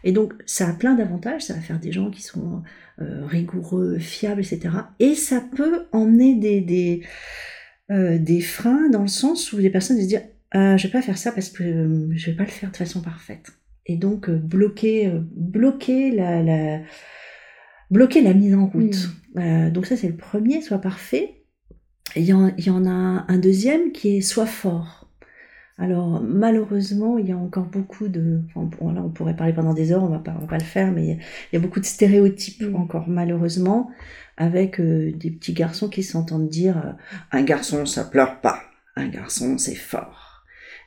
[0.04, 2.64] Et donc, ça a plein d'avantages, ça va faire des gens qui sont
[3.02, 4.70] euh, rigoureux, fiables, etc.
[5.00, 7.04] Et ça peut emmener des, des,
[7.90, 10.22] des freins dans le sens où les personnes vont se dire
[10.56, 12.78] euh, je vais pas faire ça parce que euh, je vais pas le faire de
[12.78, 13.52] façon parfaite.
[13.86, 16.80] Et donc euh, bloquer, euh, bloquer la,
[17.92, 19.10] bloquer la mise en route.
[19.36, 19.70] Mm.
[19.72, 21.36] donc ça c'est le premier, soit parfait.
[22.16, 25.08] Il y, en, il y en a un deuxième qui est soit fort.
[25.78, 29.92] Alors malheureusement, il y a encore beaucoup de, enfin, là on pourrait parler pendant des
[29.92, 31.86] heures, on va pas, on va pas le faire, mais il y a beaucoup de
[31.86, 32.76] stéréotypes mm.
[32.76, 33.92] encore malheureusement,
[34.38, 36.96] avec des petits garçons qui s'entendent dire
[37.32, 38.64] un garçon ça pleure pas,
[38.96, 40.30] un garçon c'est fort.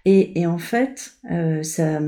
[0.05, 2.01] Et, et en fait, euh, ça,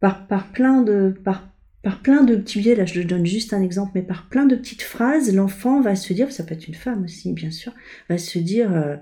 [0.00, 1.51] par, par plein de, par
[1.82, 4.54] par plein de petits biais, là je donne juste un exemple, mais par plein de
[4.56, 7.72] petites phrases, l'enfant va se dire, ça peut être une femme aussi bien sûr,
[8.08, 8.96] va se dire, euh,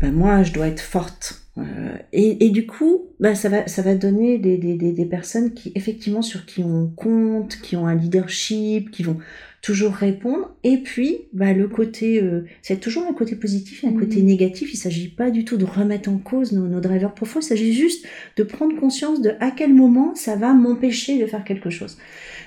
[0.00, 1.40] ben moi je dois être forte.
[1.58, 5.72] Euh, et, du coup, bah, ça, va, ça va donner des, des, des, personnes qui
[5.74, 9.18] effectivement sur qui on compte, qui ont un leadership, qui vont
[9.62, 10.56] toujours répondre.
[10.64, 14.26] Et puis, bah, le côté, euh, c'est toujours un côté positif et un côté mhm.
[14.26, 14.72] négatif.
[14.72, 17.40] Il s'agit pas du tout de remettre en cause nos, nos drivers profonds.
[17.40, 21.44] Il s'agit juste de prendre conscience de à quel moment ça va m'empêcher de faire
[21.44, 21.98] quelque chose.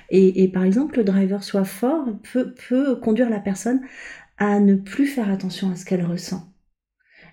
[0.10, 3.82] Et, et, par exemple, le driver soit fort peut, peut conduire la personne
[4.38, 6.54] à ne plus faire attention à ce qu'elle ressent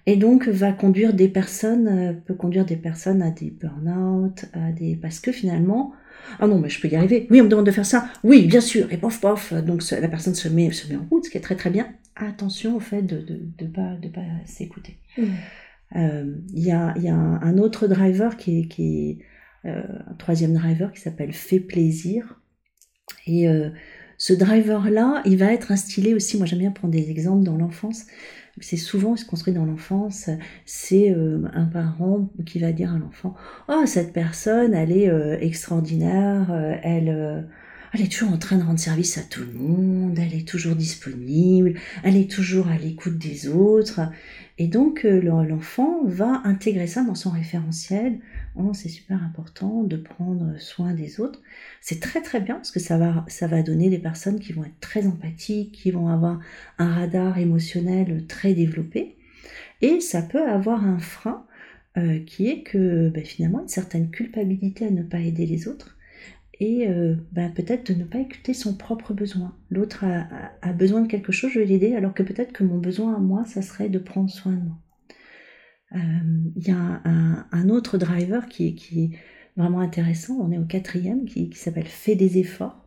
[0.07, 4.73] et donc va conduire des personnes, euh, peut conduire des personnes à des burn-out, à
[4.73, 5.93] des parce que finalement,
[6.39, 7.27] ah non mais je peux y arriver.
[7.31, 8.09] Oui, on me demande de faire ça.
[8.23, 8.93] Oui, bien sûr.
[8.93, 9.53] Et pof pof.
[9.53, 11.89] Donc la personne se met se met en route, ce qui est très très bien.
[12.17, 14.99] Attention au fait de de, de pas de pas s'écouter.
[15.17, 15.25] Mmh.
[15.97, 19.19] Euh, il y a y a un, autre driver qui est qui
[19.65, 22.41] est euh, un troisième driver qui s'appelle fait plaisir
[23.27, 23.47] et
[24.21, 26.37] ce driver là, il va être instillé aussi.
[26.37, 28.05] Moi j'aime bien prendre des exemples dans l'enfance
[28.59, 30.29] c'est souvent se construit dans l'enfance,
[30.67, 33.35] c'est euh, un parent qui va dire à l'enfant
[33.69, 37.47] "Oh, cette personne, elle est euh, extraordinaire, euh, elle
[37.93, 40.77] elle est toujours en train de rendre service à tout le monde, elle est toujours
[40.77, 44.01] disponible, elle est toujours à l'écoute des autres."
[44.59, 48.19] Et donc l'enfant va intégrer ça dans son référentiel
[48.57, 51.41] Oh, c'est super important de prendre soin des autres.
[51.81, 54.65] C'est très très bien parce que ça va, ça va donner des personnes qui vont
[54.65, 56.41] être très empathiques, qui vont avoir
[56.79, 59.17] un radar émotionnel très développé.
[59.83, 61.47] Et ça peut avoir un frein
[61.97, 65.97] euh, qui est que ben, finalement une certaine culpabilité à ne pas aider les autres
[66.61, 69.57] et euh, ben, peut-être de ne pas écouter son propre besoin.
[69.71, 70.27] L'autre a,
[70.61, 73.19] a, besoin de quelque chose, je vais l'aider, alors que peut-être que mon besoin à
[73.19, 74.77] moi, ça serait de prendre soin de moi.
[75.95, 75.99] Euh,
[76.57, 79.11] il y a un, autre driver qui est,
[79.57, 82.87] vraiment intéressant, on est au quatrième, qui, s'appelle Fais des efforts.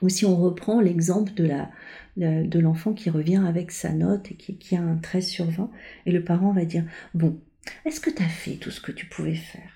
[0.00, 4.80] Ou si on reprend l'exemple de l'enfant qui revient avec sa note et qui, a
[4.80, 5.70] un 13 sur 20,
[6.06, 7.38] et le parent va dire, bon,
[7.84, 9.70] est-ce que tu as fait tout ce que tu pouvais faire?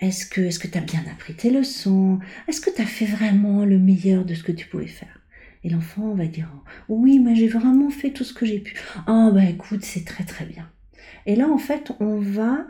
[0.00, 2.18] Est-ce que est-ce que tu as bien appris tes leçons?
[2.48, 5.20] Est-ce que tu as fait vraiment le meilleur de ce que tu pouvais faire?
[5.62, 6.50] Et l'enfant va dire,
[6.88, 8.74] oui, mais j'ai vraiment fait tout ce que j'ai pu.
[9.06, 10.68] Ah, oh, bah écoute, c'est très très bien.
[11.26, 12.66] Et là, en fait, on va,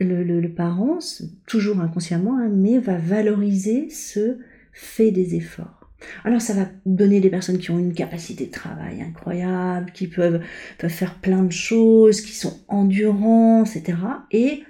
[0.00, 0.98] le, parent,
[1.46, 4.38] toujours inconsciemment, hein, mais va valoriser ce
[4.72, 5.78] fait des efforts.
[6.24, 10.40] Alors ça va donner des personnes qui ont une capacité de travail incroyable, qui peuvent,
[10.88, 13.98] faire plein de choses, qui sont endurants, etc.
[14.30, 14.62] Et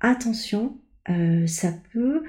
[0.00, 0.76] attention,
[1.10, 2.22] euh, ça peut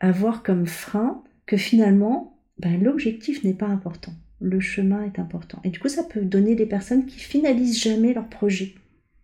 [0.00, 4.12] avoir comme frein que finalement, ben, l'objectif n'est pas important.
[4.40, 5.60] Le chemin est important.
[5.64, 8.74] Et du coup, ça peut donner des personnes qui finalisent jamais leur projet.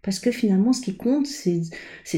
[0.03, 1.61] Parce que finalement, ce qui compte, c'est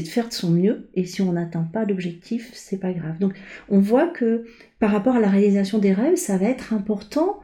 [0.01, 0.89] de faire de son mieux.
[0.95, 3.19] Et si on n'atteint pas l'objectif, c'est pas grave.
[3.19, 3.33] Donc,
[3.69, 4.45] on voit que
[4.79, 7.39] par rapport à la réalisation des rêves, ça va être important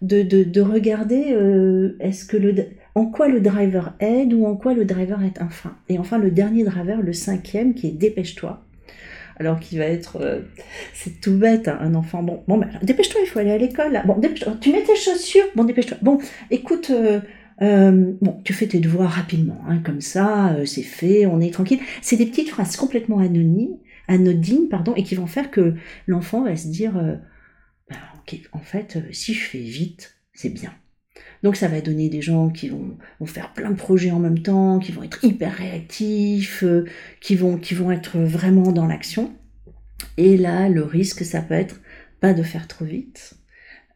[0.00, 2.54] de, de, de regarder euh, est-ce que le,
[2.94, 5.76] en quoi le driver aide ou en quoi le driver est un frein.
[5.88, 8.64] Et enfin, le dernier driver, le cinquième, qui est dépêche-toi.
[9.38, 10.40] Alors qu'il va être, euh,
[10.94, 12.22] c'est tout bête, hein, un enfant.
[12.22, 14.00] Bon, bon, ben, dépêche-toi, il faut aller à l'école.
[14.06, 14.56] Bon, dépêche-toi.
[14.60, 15.46] Tu mets tes chaussures.
[15.56, 15.98] Bon, dépêche-toi.
[16.00, 16.18] Bon,
[16.52, 16.90] écoute.
[16.90, 17.20] Euh,
[17.62, 21.52] euh, bon, tu fais tes devoirs rapidement, hein, comme ça, euh, c'est fait, on est
[21.52, 21.80] tranquille.
[22.00, 23.76] C'est des petites phrases complètement anonymes,
[24.08, 25.74] anodines, pardon, et qui vont faire que
[26.06, 27.16] l'enfant va se dire, euh,
[27.90, 30.72] bah, ok, en fait, si je fais vite, c'est bien.
[31.42, 34.40] Donc ça va donner des gens qui vont, vont, faire plein de projets en même
[34.40, 36.64] temps, qui vont être hyper réactifs,
[37.20, 39.32] qui vont, qui vont être vraiment dans l'action.
[40.16, 41.80] Et là, le risque, ça peut être
[42.20, 43.34] pas de faire trop vite,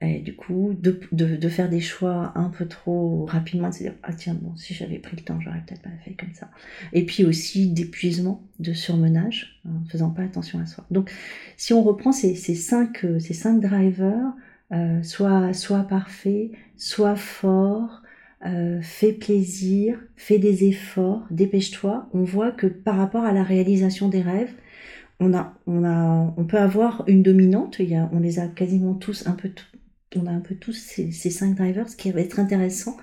[0.00, 3.94] et du coup, de, de, faire des choix un peu trop rapidement, de se dire,
[4.02, 6.50] ah tiens, bon, si j'avais pris le temps, j'aurais peut-être pas fait comme ça.
[6.92, 10.84] Et puis aussi d'épuisement, de surmenage, en faisant pas attention à soi.
[10.90, 11.10] Donc,
[11.56, 14.32] si on reprend ces, ces, cinq, euh, ces cinq drivers,
[14.72, 18.02] euh, soit, soit parfait, soit fort,
[18.46, 24.08] euh, fais plaisir, fais des efforts, dépêche-toi, on voit que par rapport à la réalisation
[24.08, 24.52] des rêves,
[25.20, 28.48] on, a, on, a, on peut avoir une dominante, il y a, on les a
[28.48, 29.48] quasiment tous un peu
[30.16, 31.88] on a un peu tous ces, cinq drivers.
[31.88, 32.96] Ce qui va être intéressant,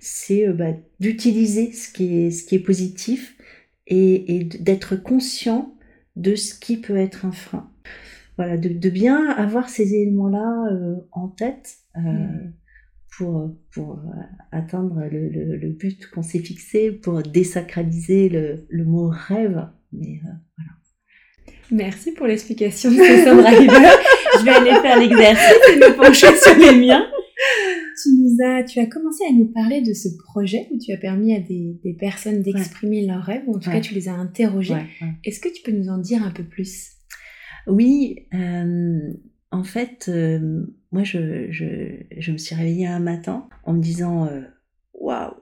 [0.00, 3.36] c'est euh, bah, d'utiliser ce qui est, ce qui est positif
[3.86, 5.74] et, d'être conscient
[6.16, 7.70] de ce qui peut être un frein.
[8.36, 12.52] Voilà, de, bien avoir ces éléments-là euh, en tête euh, mm.
[13.16, 14.02] pour, pour
[14.50, 19.68] atteindre le, but qu'on s'est fixé, pour désacraliser le, mot rêve.
[19.92, 20.20] Mais
[20.56, 20.70] voilà.
[21.70, 23.98] Merci pour l'explication de ce driver.
[24.38, 27.06] je vais aller faire l'exercice et me pencher sur les miens.
[28.02, 30.96] Tu nous as, tu as commencé à nous parler de ce projet où tu as
[30.96, 34.14] permis à des, des personnes d'exprimer leurs rêves, ou en tout cas tu les as
[34.14, 34.76] interrogés.
[35.24, 36.92] Est-ce que tu peux nous en dire un peu plus?
[37.66, 39.12] Oui, euh,
[39.52, 44.40] en fait, euh, moi, je, je, me suis réveillée un matin en me disant euh,
[44.94, 45.34] Waouh,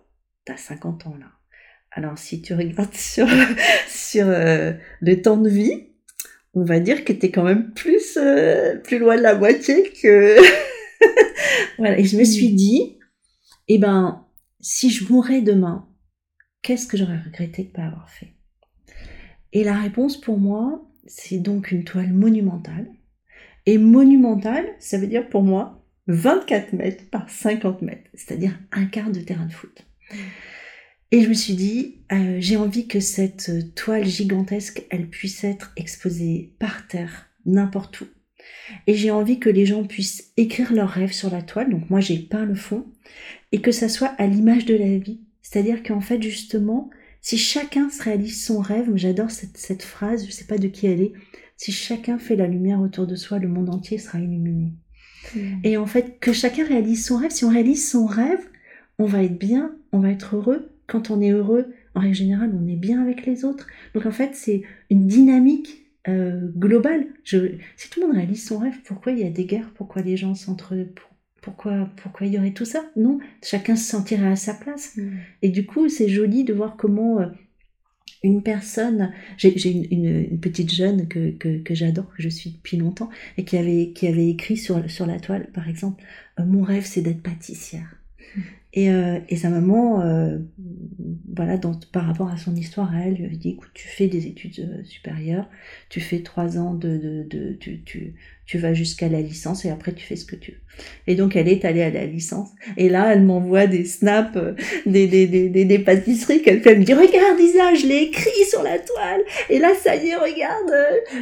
[0.44, 1.26] t'as 50 ans là.
[1.92, 3.26] Alors, si tu regardes sur,
[3.88, 5.89] sur euh, le temps de vie,
[6.54, 8.18] on va dire que quand même plus,
[8.84, 10.36] plus loin de la moitié que.
[11.78, 12.98] voilà, et je me suis dit
[13.68, 14.26] Eh ben,
[14.60, 15.88] si je mourais demain,
[16.62, 18.34] qu'est-ce que j'aurais regretté de ne pas avoir fait?
[19.52, 22.88] Et la réponse pour moi, c'est donc une toile monumentale
[23.66, 29.10] et monumental, ça veut dire pour moi 24 mètres par 50 mètres, c'est-à-dire un quart
[29.10, 29.86] de terrain de foot.
[31.12, 35.72] Et je me suis dit, euh, j'ai envie que cette toile gigantesque, elle puisse être
[35.76, 38.06] exposée par terre, n'importe où.
[38.86, 41.70] Et j'ai envie que les gens puissent écrire leurs rêves sur la toile.
[41.70, 42.86] Donc moi, j'ai peint le fond.
[43.52, 45.20] Et que ça soit à l'image de la vie.
[45.42, 50.28] C'est-à-dire qu'en fait, justement, si chacun se réalise son rêve, j'adore cette, cette phrase, je
[50.28, 51.12] ne sais pas de qui elle est,
[51.56, 54.72] si chacun fait la lumière autour de soi, le monde entier sera illuminé.
[55.34, 55.58] Hmm.
[55.64, 58.40] Et en fait, que chacun réalise son rêve, si on réalise son rêve,
[58.98, 60.70] on va être bien, on va être heureux.
[60.90, 63.68] Quand on est heureux, en règle générale, on est bien avec les autres.
[63.94, 67.06] Donc en fait, c'est une dynamique euh, globale.
[67.22, 69.70] Je, si tout le monde réalise son rêve, pourquoi il y a des guerres?
[69.76, 70.74] Pourquoi les gens s'entre...
[71.42, 72.84] Pourquoi, pourquoi il y aurait tout ça?
[72.96, 74.96] Non, chacun se sentirait à sa place.
[74.96, 75.18] Hmm.
[75.42, 77.26] Et du coup, c'est joli de voir comment euh,
[78.24, 83.44] une personne, j'ai une, petite jeune que, que, j'adore, que je suis depuis longtemps, et
[83.44, 86.02] qui avait, qui avait écrit sur, sur la toile, par exemple,
[86.40, 87.96] euh, Mon rêve, c'est d'être pâtissière.
[88.72, 90.38] Et, euh, et, sa maman, euh,
[91.34, 91.58] voilà,
[91.92, 95.48] par rapport à son histoire, elle lui avait dit, écoute, tu fais des études supérieures,
[95.88, 98.14] tu fais trois ans de, de, de tu, tu,
[98.50, 100.58] tu vas jusqu'à la licence et après tu fais ce que tu veux.
[101.06, 102.48] Et donc elle est allée à la licence.
[102.76, 104.54] Et là, elle m'envoie des snaps, euh,
[104.86, 106.72] des, des, des, des, pâtisseries qu'elle fait.
[106.72, 109.20] Elle me dit, regarde Isa, je l'ai écrit sur la toile.
[109.50, 110.72] Et là, ça y est, regarde,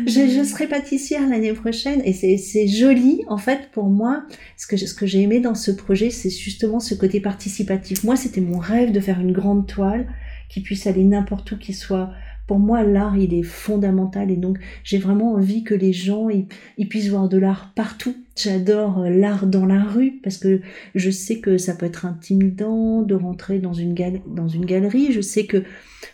[0.06, 2.00] je, je serai pâtissière l'année prochaine.
[2.06, 4.24] Et c'est joli, en fait, pour moi.
[4.56, 8.04] Ce que, ce que j'ai aimé dans ce projet, c'est justement ce côté participatif.
[8.04, 10.06] Moi, c'était mon rêve de faire une grande toile
[10.48, 12.10] qui puisse aller n'importe où, qui soit
[12.48, 16.88] pour moi, l'art, il est fondamental et donc j'ai vraiment envie que les gens ils,
[16.88, 18.16] puissent voir de l'art partout.
[18.36, 20.62] J'adore euh, l'art dans la rue parce que
[20.94, 25.12] je sais que ça peut être intimidant de rentrer dans une, galerie.
[25.12, 25.62] Je sais que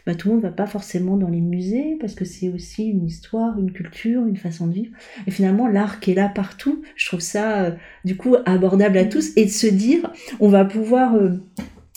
[0.07, 3.07] bah, tout le monde va pas forcément dans les musées parce que c'est aussi une
[3.07, 4.93] histoire, une culture, une façon de vivre.
[5.29, 7.71] Et finalement, l'art qui est là partout, je trouve ça euh,
[8.05, 11.39] du coup abordable à tous et de se dire, on va pouvoir euh,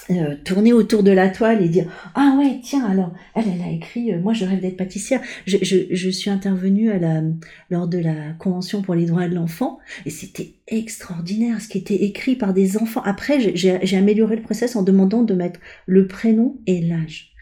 [0.10, 3.72] euh, tourner autour de la toile et dire ah ouais tiens alors elle elle a
[3.72, 7.22] écrit euh, moi je rêve d'être pâtissière je, je, je, suis intervenue à la
[7.70, 12.04] lors de la convention pour les droits de l'enfant et c'était extraordinaire ce qui était
[12.04, 13.02] écrit par des enfants.
[13.04, 17.34] Après j'ai amélioré le process en demandant de mettre le prénom et l'âge.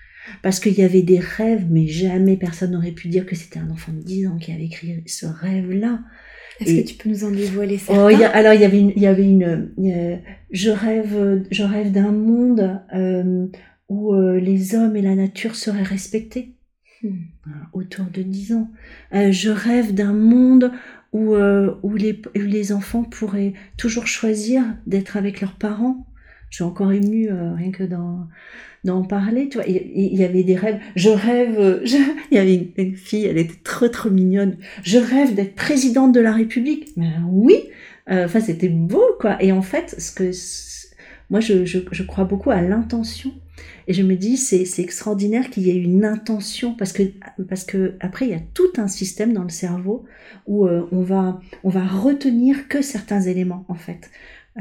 [0.42, 3.70] Parce qu'il y avait des rêves mais jamais personne n'aurait pu dire que c'était un
[3.70, 6.00] enfant de 10 ans qui avait écrit ce rêve là
[6.60, 8.04] est-ce que tu peux nous en dévoiler certains?
[8.04, 9.70] oh, Alors il y avait une, il y avait une,
[10.52, 13.48] je rêve, je rêve d'un monde euh,
[13.90, 16.56] où euh, les hommes et la nature seraient respectés.
[17.04, 17.24] Hmm.
[17.74, 18.72] Autour de 10 ans.
[19.14, 20.72] Euh, je rêve d'un monde
[21.12, 26.08] où, où, les, où les enfants pourraient toujours choisir d'être avec leurs parents.
[26.56, 29.68] Je suis encore émue rien que d'en parler, tu vois.
[29.68, 30.80] Il y avait des rêves.
[30.96, 31.82] Je rêve,
[32.32, 34.56] il y avait une, fille, elle était trop trop mignonne.
[34.82, 36.92] Je rêve d'être présidente de la République.
[36.96, 37.62] Mais oui,
[38.10, 39.36] euh, enfin c'était beau quoi.
[39.44, 40.32] Et en fait, ce que
[41.30, 43.34] moi je, je, je crois beaucoup à l'intention.
[43.88, 47.04] Et je me dis, c'est, extraordinaire qu'il y ait une intention, parce que,
[47.48, 50.06] parce que après, il y a tout un système dans le cerveau
[50.48, 54.10] où euh, on, va, on va retenir que certains éléments, en fait.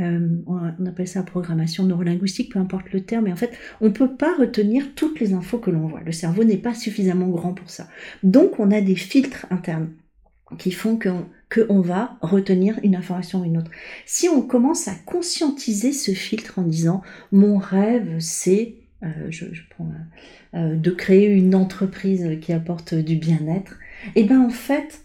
[0.01, 3.91] Euh, on appelle ça programmation neurolinguistique, peu importe le terme, mais en fait, on ne
[3.91, 6.01] peut pas retenir toutes les infos que l'on voit.
[6.01, 7.89] Le cerveau n'est pas suffisamment grand pour ça.
[8.23, 9.91] Donc, on a des filtres internes
[10.59, 13.71] qui font qu'on que va retenir une information ou une autre.
[14.07, 17.03] Si on commence à conscientiser ce filtre en disant
[17.33, 19.31] mon rêve c'est euh,
[20.55, 23.79] euh, de créer une entreprise qui apporte du bien-être,
[24.15, 25.03] et eh ben en fait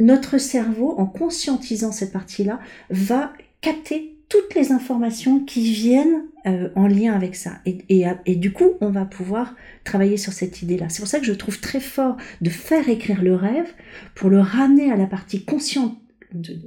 [0.00, 6.86] notre cerveau en conscientisant cette partie-là va capter toutes les informations qui viennent euh, en
[6.86, 7.52] lien avec ça.
[7.66, 10.88] Et, et, du coup, on va pouvoir travailler sur cette idée-là.
[10.88, 13.72] C'est pour ça que je trouve très fort de faire écrire le rêve
[14.14, 15.96] pour le ramener à la partie consciente,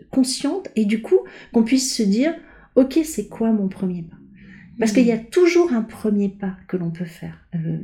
[0.10, 1.20] consciente et du coup,
[1.54, 2.34] qu'on puisse se dire,
[2.76, 4.18] ok, c'est quoi mon premier pas?
[4.80, 7.46] Parce qu'il y a toujours un premier pas que l'on peut faire.
[7.56, 7.80] Euh,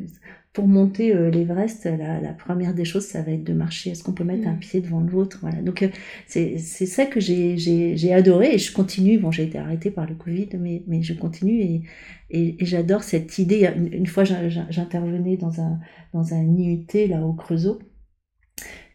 [0.53, 3.89] pour monter euh, l'Everest, la, la, première des choses, ça va être de marcher.
[3.89, 4.59] Est-ce qu'on peut mettre un mm.
[4.59, 5.39] pied devant l'autre?
[5.41, 5.61] Voilà.
[5.63, 5.89] Donc euh,
[6.27, 9.17] c'est ça que j'ai adoré et je continue.
[9.17, 11.81] Bon, j'ai été arrêtée par le Covid, mais, mais je continue et,
[12.29, 13.67] et, j'adore cette idée.
[13.91, 15.79] Une, fois, j'intervenais dans un,
[16.13, 17.79] dans un IUT là au Creusot.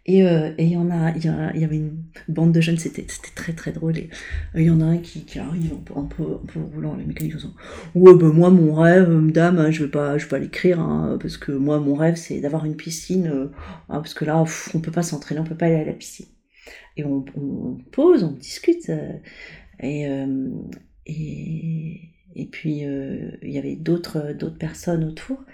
[0.08, 3.72] Et euh, il y en a, y, avait une bande de jeunes, c'était très très
[3.72, 3.98] drôle.
[3.98, 4.08] Et
[4.54, 6.24] il y en a un qui, qui arrive un peu,
[6.74, 7.52] roulant, les mécaniques sont
[7.94, 11.36] Ouais, ben moi, mon rêve, madame, hein, je vais pas, vais pas l'écrire, hein, parce
[11.36, 13.52] que moi, mon rêve, c'est d'avoir une piscine, euh,
[13.90, 14.42] hein, parce que là,
[14.72, 16.26] on peut pas s'entraîner, on peut pas aller à la piscine.
[16.96, 17.20] Et on,
[17.92, 18.88] pose, on discute.
[18.88, 19.12] Euh,
[19.80, 20.08] et,
[21.04, 22.00] et,
[22.34, 25.44] et puis, il y avait d'autres personnes autour.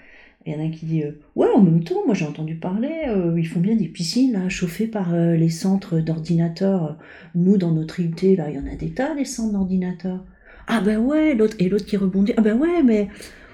[0.45, 3.05] Il y en a qui dit euh, Ouais, en même temps, moi j'ai entendu parler,
[3.07, 6.97] euh, ils font bien des piscines là, chauffées par euh, les centres d'ordinateurs.
[7.33, 10.23] Nous, dans notre IUT, là, il y en a des tas, des centres d'ordinateurs.
[10.67, 13.07] Ah ben ouais, l'autre et l'autre qui rebondit Ah ben ouais, mais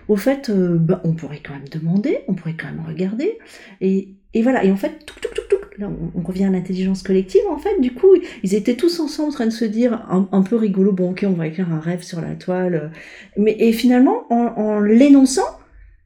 [0.09, 3.37] au fait, ben, on pourrait quand même demander, on pourrait quand même regarder.
[3.79, 7.03] Et, et voilà, et en fait, tout, tout, tout, tout, là, on, revient à l'intelligence
[7.03, 10.41] collective, en fait, du coup, ils étaient tous ensemble en train de se dire, un,
[10.41, 12.91] peu rigolo, bon ok, on va écrire un rêve sur la toile.
[13.37, 15.60] Mais, et finalement, en, en l'énonçant,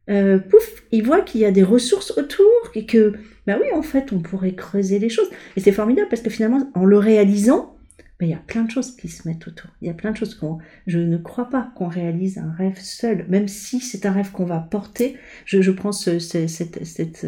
[0.09, 3.13] euh, pouf, il voit qu'il y a des ressources autour et que,
[3.47, 5.29] bah oui, en fait, on pourrait creuser les choses.
[5.55, 7.75] Et c'est formidable parce que finalement, en le réalisant,
[8.19, 9.69] bah, il y a plein de choses qui se mettent autour.
[9.81, 12.79] Il y a plein de choses qu'on, je ne crois pas qu'on réalise un rêve
[12.79, 15.17] seul, même si c'est un rêve qu'on va porter.
[15.45, 17.27] Je, je prends ce, cette, cette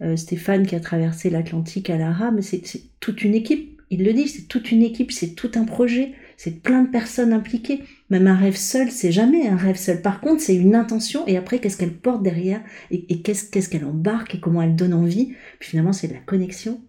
[0.00, 2.62] euh, Stéphane qui a traversé l'Atlantique à la mais c'est
[3.00, 3.80] toute une équipe.
[3.90, 7.32] Il le dit, c'est toute une équipe, c'est tout un projet c'est plein de personnes
[7.32, 7.82] impliquées.
[8.08, 10.00] Même un rêve seul, c'est jamais un rêve seul.
[10.00, 14.36] Par contre, c'est une intention et après, qu'est-ce qu'elle porte derrière et, qu'est-ce qu'elle embarque
[14.36, 15.34] et comment elle donne envie.
[15.58, 16.80] Puis finalement, c'est de la connexion.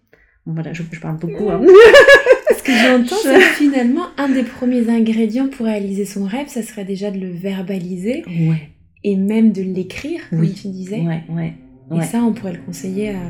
[0.46, 1.50] voilà, je, parle beaucoup.
[1.50, 1.62] Hein.
[2.56, 6.84] Ce que j'entends, c'est finalement un des premiers ingrédients pour réaliser son rêve, ça serait
[6.84, 8.70] déjà de le verbaliser ouais.
[9.04, 11.00] et même de l'écrire, comme tu disais.
[11.00, 11.54] Ouais, ouais,
[11.96, 13.22] Et ça, on pourrait le conseiller à,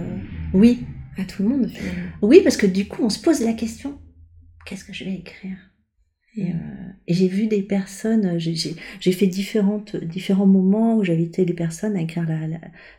[0.52, 0.80] oui.
[1.16, 2.10] à tout le monde finalement.
[2.22, 3.98] Oui, parce que du coup, on se pose la question
[4.68, 5.56] qu'est-ce que je vais écrire?
[6.36, 6.54] Et, euh,
[7.06, 12.02] et j'ai vu des personnes, j'ai fait différentes, différents moments où j'invitais les personnes à
[12.02, 12.38] écrire la,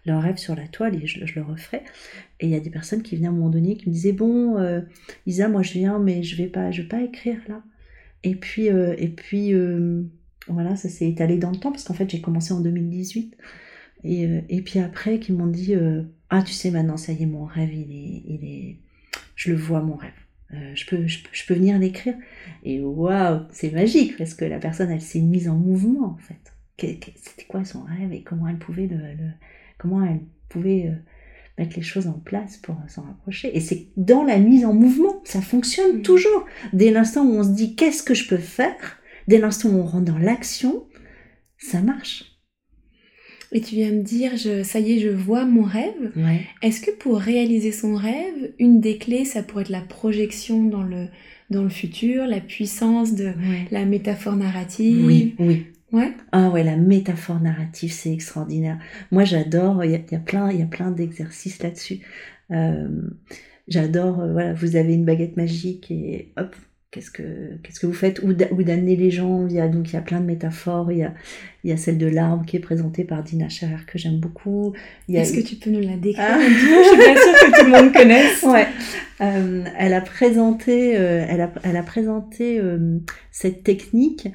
[0.05, 1.83] leur rêve sur la toile et je, le referais.
[2.39, 4.13] Et il y a des personnes qui venaient à un moment donné qui me disaient
[4.13, 4.81] Bon, euh,
[5.27, 7.63] Isa, moi je viens, mais je vais vais pas écrire là.
[8.23, 10.03] Et puis, euh, et puis euh,
[10.47, 13.37] voilà, ça s'est étalé dans le temps parce qu'en fait j'ai commencé en 2018.
[14.03, 15.75] Et, euh, et puis après, qui m'ont dit
[16.29, 18.77] Ah, tu sais, maintenant ça y est, mon rêve, il est, il est,
[19.35, 20.11] je le vois, mon rêve.
[20.53, 22.15] Euh, je, peux, je, peux venir l'écrire.
[22.63, 26.53] Et waouh, c'est magique parce que la personne, elle s'est mise en mouvement en fait.
[26.77, 28.97] C'était quoi son rêve et comment elle pouvait le,
[29.77, 30.95] comment elle pouvait euh,
[31.57, 33.55] mettre les choses en place pour s'en rapprocher.
[33.55, 36.01] Et c'est dans la mise en mouvement, ça fonctionne mmh.
[36.03, 36.45] toujours.
[36.73, 39.85] Dès l'instant où on se dit qu'est-ce que je peux faire, dès l'instant où on
[39.85, 40.87] rentre dans l'action,
[41.57, 42.28] ça marche.
[43.51, 46.11] Et tu viens me dire, je, ça y est, je vois mon rêve.
[46.61, 50.83] Est-ce que pour réaliser son rêve, une des clés, ça pourrait être la projection dans
[50.83, 51.07] le,
[51.49, 53.33] dans le futur, la puissance de
[53.71, 55.03] la métaphore narrative?
[55.05, 55.65] Oui, oui.
[55.91, 56.11] Ouais.
[56.31, 58.77] Ah ouais, la métaphore narrative, c'est extraordinaire.
[59.11, 59.83] Moi, j'adore.
[59.83, 62.01] Il y a, y a, plein, il y a plein d'exercices là-dessus.
[62.51, 62.87] Euh,
[63.67, 64.19] j'adore.
[64.19, 66.55] Euh, voilà, vous avez une baguette magique et hop,
[66.91, 69.45] qu'est-ce que qu'est-ce que vous faites ou d'amener les gens?
[69.47, 70.91] Il y a donc il y a plein de métaphores.
[70.91, 71.13] Il y a
[71.63, 74.73] il y a celle de l'arbre qui est présentée par Dina Scherer que j'aime beaucoup.
[75.07, 76.39] Est-ce que tu peux nous la décrire ah.
[76.41, 78.43] je suis pas sûre que tout le monde connaisse.
[78.49, 78.67] Ouais.
[79.21, 82.99] Euh, elle a présenté euh, elle a elle a présenté euh,
[83.31, 84.29] cette technique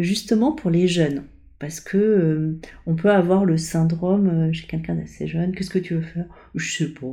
[0.00, 1.24] justement pour les jeunes
[1.58, 5.78] parce que euh, on peut avoir le syndrome euh, chez quelqu'un d'assez jeune qu'est-ce que
[5.78, 6.26] tu veux faire?
[6.54, 7.06] Je sais pas.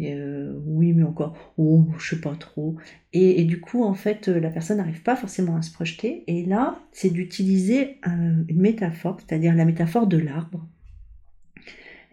[0.00, 2.76] Euh, oui mais encore oh je sais pas trop.
[3.12, 6.24] Et, du coup en fait la personne n'arrive pas forcément à se projeter.
[6.26, 10.66] Et là c'est d'utiliser une métaphore c'est-à-dire la métaphore de l'arbre.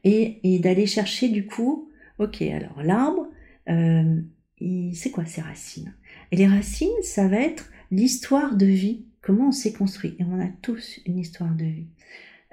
[0.04, 3.28] Et d'aller chercher du coup ok alors l'arbre
[3.68, 5.96] c'est quoi ses racines?
[6.32, 10.16] Et les racines ça va être l'histoire de vie comment on s'est construit.
[10.20, 11.88] Et on a tous une histoire de vie.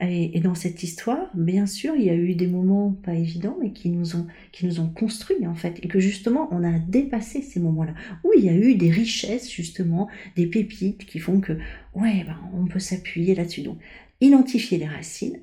[0.01, 3.73] Et, dans cette histoire, bien sûr, il y a eu des moments pas évidents, mais
[3.73, 7.41] qui nous ont, qui nous ont construits en fait, et que justement, on a dépassé
[7.41, 7.95] ces moments-là.
[8.25, 11.53] Où il y a eu des richesses justement, des pépites qui font que,
[11.95, 13.63] ouais, ben, on peut s'appuyer là-dessus.
[13.63, 13.79] Donc,
[14.21, 15.39] identifier les racines.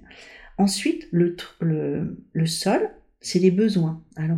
[0.58, 2.90] Ensuite, le, le, le sol,
[3.22, 4.02] c'est les besoins.
[4.16, 4.38] Alors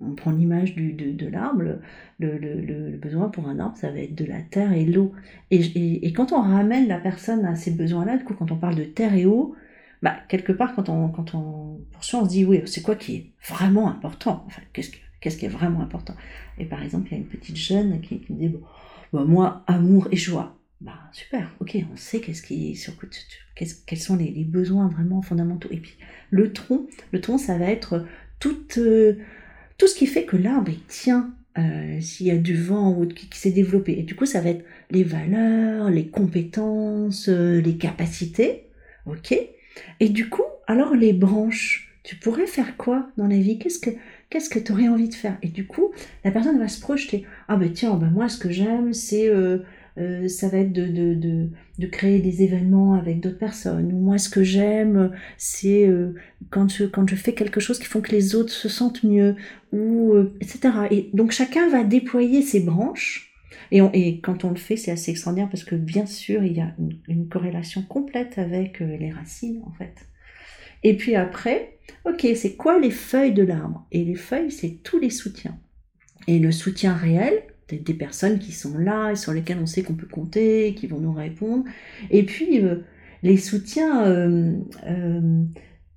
[0.00, 1.80] on, prend l'image de, de l'arbre, le,
[2.18, 5.12] le, le, besoin pour un arbre, ça va être de la terre et l'eau.
[5.50, 8.76] Et, et, quand on ramène la personne à ces besoins-là, du coup quand on parle
[8.76, 9.54] de terre et eau,
[10.02, 13.16] bah, quelque part quand on, quand on poursuit, on se dit oui, c'est quoi qui
[13.16, 16.14] est vraiment important Enfin, qu'est-ce, qu'est-ce qui est vraiment important?
[16.58, 18.60] Et par exemple, il y a une petite jeune qui, qui me dit, bon,
[19.12, 20.56] bah, moi, amour et joie.
[20.84, 22.92] Bah super, ok, on sait qu'est-ce qui sur
[23.54, 25.70] quels sont les, besoins vraiment fondamentaux.
[25.72, 25.96] Et puis
[26.28, 28.04] le tronc, le tronc, ça va être
[28.38, 29.14] tout, euh,
[29.78, 33.30] tout ce qui fait que l'arbre tient euh, s'il y a du vent ou qui,
[33.30, 33.98] qui s'est développé.
[33.98, 38.66] Et du coup, ça va être les valeurs, les compétences, euh, les capacités,
[39.06, 39.34] ok.
[40.00, 43.58] Et du coup, alors les branches, tu pourrais faire quoi dans la vie?
[43.58, 43.90] Qu'est-ce que
[44.28, 45.38] Qu'est-ce que tu aurais envie de faire?
[45.42, 45.92] Et du coup,
[46.24, 47.24] la personne va se projeter.
[47.48, 49.30] Ah ben tiens, ben moi ce que j'aime, c'est
[49.98, 53.92] euh, euh, ça va être de, de, de, de, créer des événements avec d'autres personnes.
[53.92, 56.14] Moi ce que j'aime, c'est euh,
[56.50, 59.36] quand, je, quand je fais quelque chose qui font que les autres se sentent mieux,
[59.72, 60.60] ou etc.
[60.90, 63.32] Et donc chacun va déployer ses branches.
[63.70, 66.60] Et, et quand on le fait, c'est assez extraordinaire parce que bien sûr, il y
[66.60, 69.94] a une, une corrélation complète avec les racines en fait.
[70.82, 73.86] Et puis après, ok, c'est quoi les feuilles de l'arbre?
[73.90, 75.58] Et les feuilles, c'est tous les soutiens.
[76.26, 79.94] Et le soutien réel, des, personnes qui sont là et sur lesquelles on sait qu'on
[79.94, 81.64] peut compter, qui vont nous répondre.
[82.10, 82.76] Et puis euh,
[83.22, 84.52] les soutiens euh,
[84.86, 85.42] euh,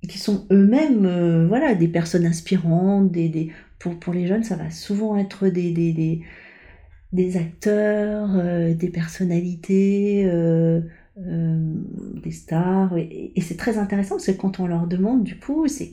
[0.08, 3.10] qui sont eux-mêmes, voilà, des personnes inspirantes.
[3.10, 6.22] Des, pour, les jeunes, ça va souvent être des,
[7.36, 8.28] acteurs,
[8.74, 10.30] des personnalités.
[11.16, 15.90] Des stars et, c'est très intéressant parce quand on leur demande du coup c'est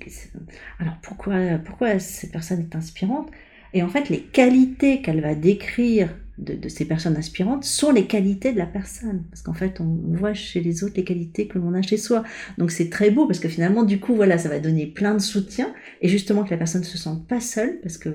[0.77, 3.31] alors pourquoi pourquoi cette personne est inspirante
[3.75, 8.51] et en fait les qualités qu'elle va décrire de, ces personnes inspirantes sont les qualités
[8.51, 11.73] de la personne parce qu'en fait on voit chez les autres les qualités que l'on
[11.75, 12.23] a chez soi
[12.57, 15.19] donc c'est très beau parce que finalement du coup voilà ça va donner plein de
[15.19, 18.09] soutien et justement que la personne ne se sente pas seule parce que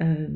[0.00, 0.26] euh,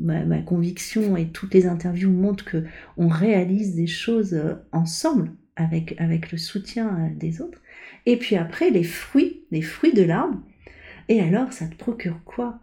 [0.00, 2.64] ma, conviction et toutes les interviews montrent que
[2.96, 7.60] on réalise des choses euh, ensemble avec, avec le soutien euh, des autres.
[8.06, 10.40] Et puis après, les fruits, les fruits de l'arbre.
[11.08, 12.58] Et alors, ça te procure quoi?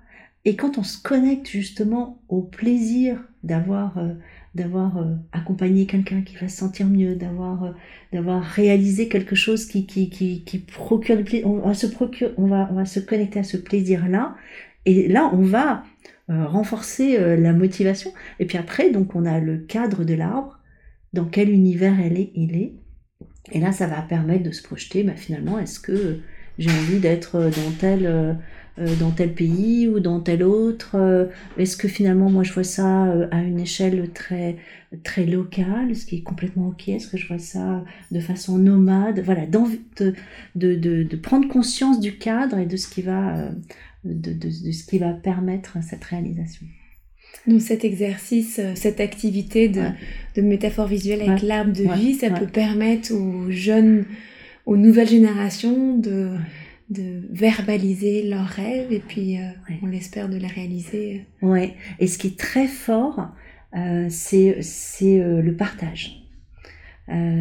[0.45, 3.97] Et quand on se connecte justement au plaisir d'avoir
[4.55, 7.73] d'avoir accompagné quelqu'un qui va se sentir mieux, d'avoir
[8.11, 11.87] d'avoir réalisé quelque chose qui, qui, procure du plaisir, on va se
[12.37, 14.35] on va, se connecter à ce plaisir-là.
[14.85, 15.83] Et là, on va
[16.29, 18.13] euh, renforcer euh, la motivation.
[18.39, 20.57] Et puis après, donc on a le cadre de l'arbre,
[21.11, 22.73] dans quel univers elle est, il est.
[23.51, 26.19] Et là, ça va permettre de se projeter, bah, finalement, est-ce que
[26.57, 28.33] j'ai envie d'être dans tel, euh,
[28.78, 33.41] dans tel pays ou dans tel autre Est-ce que finalement, moi, je vois ça à
[33.41, 34.57] une échelle très,
[35.03, 39.21] très locale, ce qui est complètement OK Est-ce que je vois ça de façon nomade
[39.24, 39.59] Voilà, de,
[40.55, 43.51] de, de, de, prendre conscience du cadre et de ce qui va
[44.03, 46.65] de, ce qui va permettre cette réalisation.
[47.47, 52.47] Donc cet exercice, euh, cette activité de, métaphore visuelle avec l'arbre de vie, ça peut
[52.47, 54.05] permettre aux jeunes,
[54.65, 56.30] aux nouvelles générations de,
[56.93, 59.49] de verbaliser leurs rêves et puis euh,
[59.81, 61.25] on l'espère de les réaliser.
[61.41, 61.75] Ouais.
[61.99, 63.29] Et ce qui est très fort,
[63.75, 64.61] euh, c'est
[65.03, 66.23] le partage.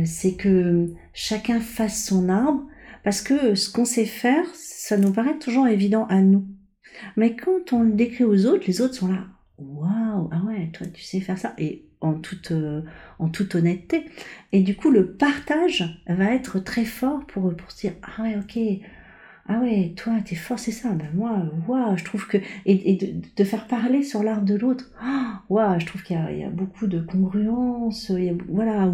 [0.04, 2.64] c'est que chacun fasse son arbre
[3.04, 6.46] parce que ce qu'on sait faire, ça nous paraît toujours évident à nous.
[7.16, 9.26] Mais quand on le décrit aux autres, les autres sont là.
[9.58, 11.54] Waouh, ah ouais, toi tu sais faire ça.
[11.58, 12.82] Et en toute, euh,
[13.18, 14.06] en toute honnêteté.
[14.52, 18.36] Et du coup, le partage va être très fort pour, pour se dire Ah ouais,
[18.36, 18.58] ok.
[19.54, 20.90] Ah ouais, toi, t'es fort, c'est ça.
[20.90, 22.38] Ben moi, waouh, je trouve que.
[22.64, 24.90] Et, de, faire parler sur l'art de l'autre,
[25.50, 28.10] waouh, je trouve qu'il y, a beaucoup de congruence.
[28.48, 28.90] Voilà,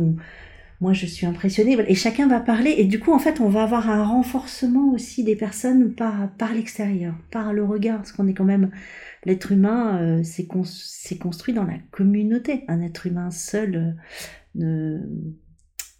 [0.80, 3.64] moi je suis impressionnée et chacun va parler et du coup en fait on va
[3.64, 8.34] avoir un renforcement aussi des personnes par par l'extérieur par le regard parce qu'on est
[8.34, 8.70] quand même
[9.24, 10.46] l'être humain euh, c'est
[11.18, 13.96] construit dans la communauté un être humain seul
[14.60, 15.00] euh,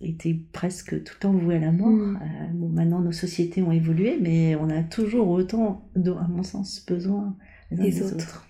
[0.01, 2.17] était presque tout le temps voué à la mort mm.
[2.23, 6.85] euh, bon, maintenant nos sociétés ont évolué mais on a toujours autant à mon sens
[6.87, 7.37] besoin
[7.71, 8.49] des, autres,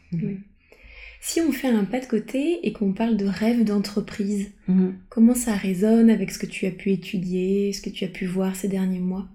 [1.21, 4.95] si on fait un pas de côté et qu'on parle de rêve d'entreprise, mhm.
[5.09, 8.27] comment ça résonne avec ce que tu as pu étudier, ce que tu as pu
[8.27, 9.27] voir ces derniers mois?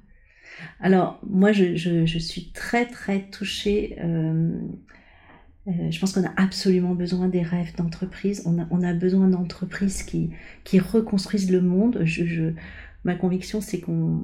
[0.79, 3.97] Alors, moi, je, suis très, très touchée.
[3.99, 4.51] Euh,
[5.67, 8.43] euh, je pense qu'on a absolument besoin des rêves d'entreprise.
[8.45, 12.05] On a, besoin d'entreprises qui, reconstruisent le monde.
[13.03, 14.19] ma conviction, c'est qu'on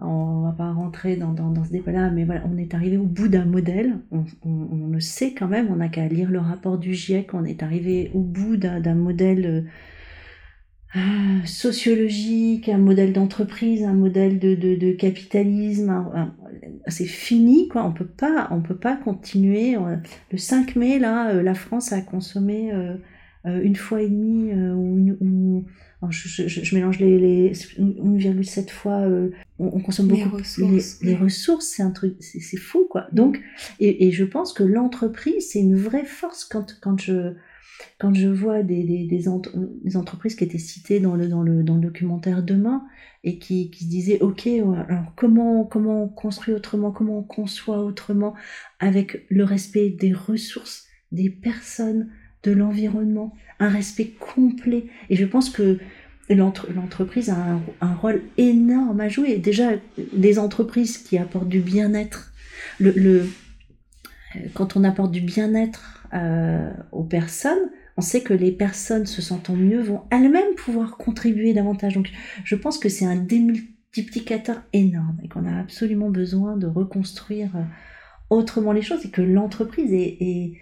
[0.00, 3.44] on va pas rentrer dans, ce débat-là, mais voilà, on est arrivé au bout d'un
[3.44, 3.98] modèle.
[4.12, 7.62] On, le sait quand même, on n'a qu'à lire le rapport du GIEC, on est
[7.62, 9.66] arrivé au bout d'un modèle
[10.96, 11.00] euh,
[11.44, 16.32] sociologique, un modèle d'entreprise, un modèle de, capitalisme.
[16.88, 17.84] C'est fini, quoi.
[17.84, 19.76] On peut pas, on peut pas continuer.
[20.30, 22.96] Le 5 mai, là, euh, la France a consommé euh,
[23.44, 25.64] une fois et demie ou
[26.10, 31.90] je, mélange les, les 1,7 fois, euh, on, consomme beaucoup ressources, les, ressources, c'est un
[31.90, 33.08] truc, c'est fou quoi.
[33.12, 33.40] Donc,
[33.80, 37.34] et, et je pense que l'entreprise, c'est une vraie force quand, quand je
[37.98, 39.28] quand je vois des, des, des,
[39.96, 42.84] entreprises qui étaient citées dans le, dans le, dans le documentaire Demain
[43.24, 47.82] et qui, qui se disaient ok alors comment comment on construit autrement comment on conçoit
[47.82, 48.34] autrement
[48.78, 52.08] avec le respect des ressources des personnes
[52.42, 54.86] de l'environnement, un respect complet.
[55.10, 55.78] Et je pense que
[56.30, 59.38] l'entreprise a un, rôle énorme à jouer.
[59.38, 59.72] Déjà,
[60.12, 62.32] des entreprises qui apportent du bien-être.
[62.78, 63.28] Le,
[64.54, 69.56] quand on apporte du bien-être euh, aux personnes, on sait que les personnes se sentant
[69.56, 71.94] mieux vont elles-mêmes pouvoir contribuer davantage.
[71.94, 72.08] Donc
[72.44, 77.64] je pense que c'est un démultiplicateur énorme et qu'on a absolument besoin de reconstruire euh,
[78.30, 80.60] autrement les choses et que l'entreprise est,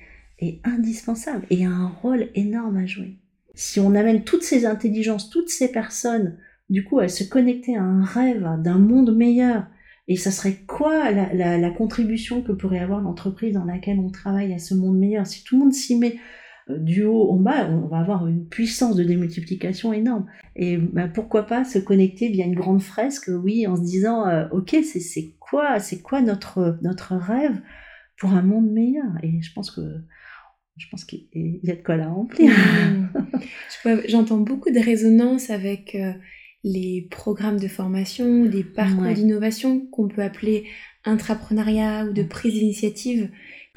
[0.64, 3.18] indispensable et a un rôle énorme à jouer.
[3.54, 6.38] Si on amène toutes ces intelligences, toutes ces personnes,
[6.70, 9.66] du coup, à se connecter à un rêve d'un monde meilleur,
[10.08, 14.58] et ça serait quoi la, contribution que pourrait avoir l'entreprise dans laquelle on travaille à
[14.58, 15.26] ce monde meilleur?
[15.26, 16.16] Si tout le monde s'y met
[16.68, 20.26] du haut en bas, on va avoir une puissance de démultiplication énorme.
[20.56, 24.48] Et bah, pourquoi pas se connecter via une grande fresque, oui, en se disant, euh,
[24.50, 27.60] ok, c'est quoi, c'est quoi notre notre rêve
[28.18, 29.12] pour un monde meilleur?
[29.22, 29.80] Et je pense que
[30.76, 32.52] je pense qu'il y a de quoi la remplir.
[34.08, 36.12] J'entends beaucoup de résonance avec euh,
[36.64, 40.66] les programmes de formation, des parcours d'innovation qu'on peut appeler
[41.04, 43.30] intrapreneuriat ou de prise d'initiative.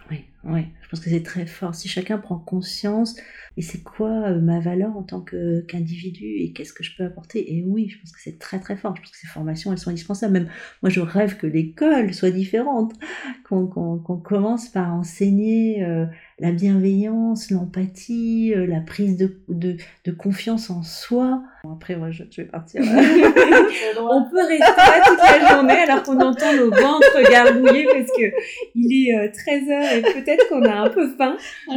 [0.10, 0.66] Oui, oui.
[0.90, 1.76] Je pense que c'est très fort.
[1.76, 3.16] Si chacun prend conscience,
[3.58, 7.54] et c'est quoi euh, ma valeur en tant qu'individu et qu'est-ce que je peux apporter?
[7.54, 8.96] Et oui, je pense que c'est très très fort.
[8.96, 10.34] Je pense que ces formations, elles sont indispensables.
[10.34, 10.50] Même
[10.82, 12.94] moi, je rêve que l'école soit différente,
[13.44, 16.08] qu'on commence par enseigner euh,
[16.40, 19.76] la bienveillance, l'empathie, euh, la prise de, de,
[20.06, 21.44] de, confiance en soi.
[21.64, 22.82] après, moi, je, vais partir.
[24.00, 28.32] on peut rester là toute la journée alors qu'on entend nos ventres gargouiller parce que
[28.76, 31.38] il est 13h et peut-être qu'on a un peu faim.
[31.70, 31.76] Ah.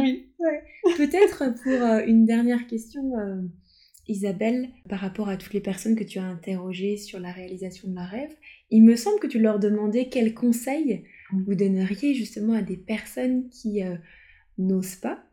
[0.97, 3.41] Peut-être pour euh, une dernière question, euh,
[4.07, 7.95] Isabelle, par rapport à toutes les personnes que tu as interrogées sur la réalisation de
[7.95, 8.33] leur rêve,
[8.69, 13.49] il me semble que tu leur demandais quels conseils vous donneriez justement à des personnes
[13.49, 13.95] qui euh,
[14.57, 15.23] n'osent pas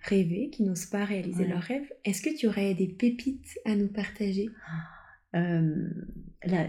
[0.00, 1.90] rêver, qui n'osent pas réaliser leur rêve.
[2.04, 4.50] Est-ce que tu aurais des pépites à nous partager?
[5.32, 6.68] La,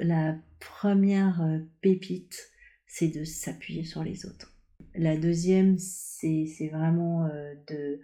[0.00, 2.38] la, première pépite,
[2.86, 4.52] c'est de s'appuyer sur les autres.
[4.94, 8.00] La deuxième, c'est vraiment euh, de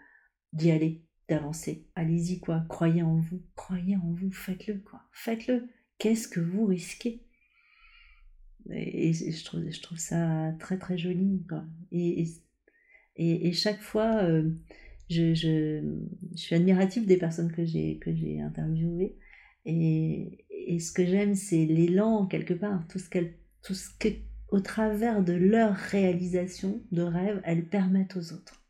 [0.52, 1.86] d'y aller, d'avancer.
[1.94, 2.64] Allez-y, quoi.
[2.68, 3.42] Croyez en vous.
[3.54, 4.30] Croyez en vous.
[4.32, 5.02] Faites-le, quoi.
[5.12, 5.68] Faites-le.
[5.98, 7.22] Qu'est-ce que vous risquez?
[8.70, 11.64] Et, je, trouve, je trouve ça très, très joli, quoi.
[11.92, 12.26] Et, et,
[13.18, 14.50] et chaque fois, euh,
[15.10, 15.82] je, je,
[16.36, 19.16] suis admirative des personnes que j'ai interviewées.
[19.64, 22.86] Et, et ce que j'aime, c'est l'élan, quelque part.
[22.88, 24.08] Tout ce qu'elles tout ce que
[24.50, 28.64] au travers de leur réalisation de rêve, elles permettent aux autres.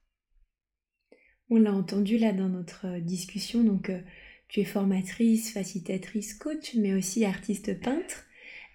[1.50, 4.00] On l'a entendu là dans notre euh, discussion, donc euh,
[4.48, 8.26] tu es formatrice, facilitatrice, coach, mais aussi artiste peintre.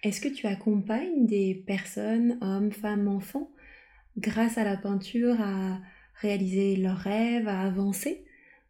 [0.02, 3.50] Est-ce que tu accompagnes des personnes, hommes, femmes, enfants,
[4.18, 5.80] grâce à la peinture à
[6.20, 8.24] réaliser leurs rêves, à avancer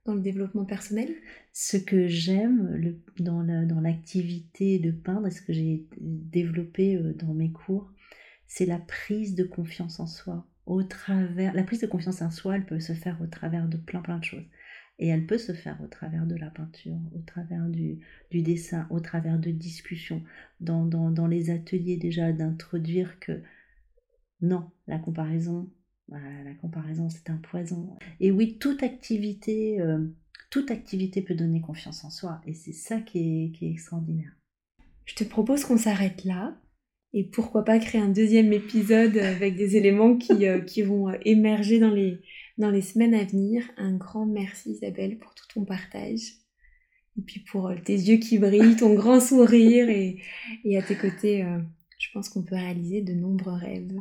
[0.04, 1.14] dans le développement personnel
[1.52, 7.52] Ce que j'aime dans l'activité de peindre et ce que j'ai développé euh, dans mes
[7.52, 7.90] cours,
[8.46, 10.46] c'est la prise de confiance en soi.
[10.66, 13.76] Au travers, la prise de confiance en soi, elle peut se faire au travers de
[13.76, 14.44] plein plein de choses.
[14.98, 17.98] Et elle peut se faire au travers de la peinture, au travers du,
[18.30, 20.22] du dessin, au travers de discussions,
[20.60, 23.42] dans, dans, dans les ateliers déjà, d'introduire que
[24.44, 25.70] non, la comparaison,
[26.08, 27.96] la comparaison c'est un poison.
[28.20, 30.06] Et oui, toute activité, euh,
[30.50, 32.40] toute activité peut donner confiance en soi.
[32.46, 34.32] Et c'est ça qui est, extraordinaire.
[35.06, 36.56] Je te propose qu'on s'arrête là
[37.14, 41.78] et pourquoi pas créer un deuxième épisode avec des éléments qui, euh, vont euh, émerger
[41.78, 42.20] dans les,
[42.82, 43.64] semaines à venir.
[43.78, 46.34] Un grand merci Isabelle pour tout ton partage.
[47.16, 51.46] Et puis pour tes yeux qui brillent, ton grand sourire et à tes côtés,
[51.96, 53.92] je pense qu'on peut réaliser de nombreux rêves.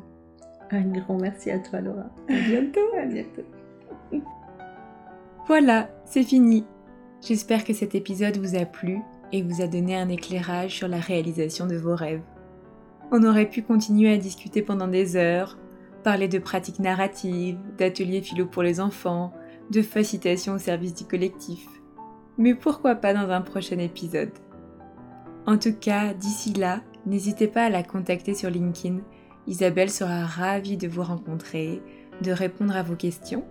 [0.74, 2.10] Un grand merci à toi Laura.
[2.28, 2.80] À bientôt.
[3.00, 3.44] à bientôt.
[5.48, 6.66] Voilà, c'est fini.
[7.22, 9.00] J'espère que cet épisode vous a plu
[9.32, 12.24] et vous a donné un éclairage sur la réalisation de vos rêves.
[13.12, 15.60] On aurait pu continuer à discuter pendant des heures,
[16.04, 19.32] parler de pratiques narratives, d'ateliers philo pour les enfants,
[19.70, 21.68] de facilitation au service du collectif.
[22.40, 24.32] Mais pourquoi pas dans un prochain épisode?
[25.46, 29.02] En tout cas, d'ici là, n'hésitez pas à la contacter sur LinkedIn.
[29.48, 31.82] Isabelle sera ravie de vous rencontrer,
[32.22, 33.46] de répondre à vos questions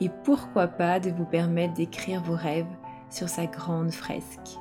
[0.00, 2.66] et pourquoi pas de vous permettre d'écrire vos rêves
[3.08, 4.58] sur sa grande fresque.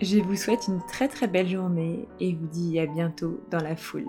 [0.00, 3.76] Je vous souhaite une très très belle journée et vous dis à bientôt dans la
[3.76, 4.06] foule.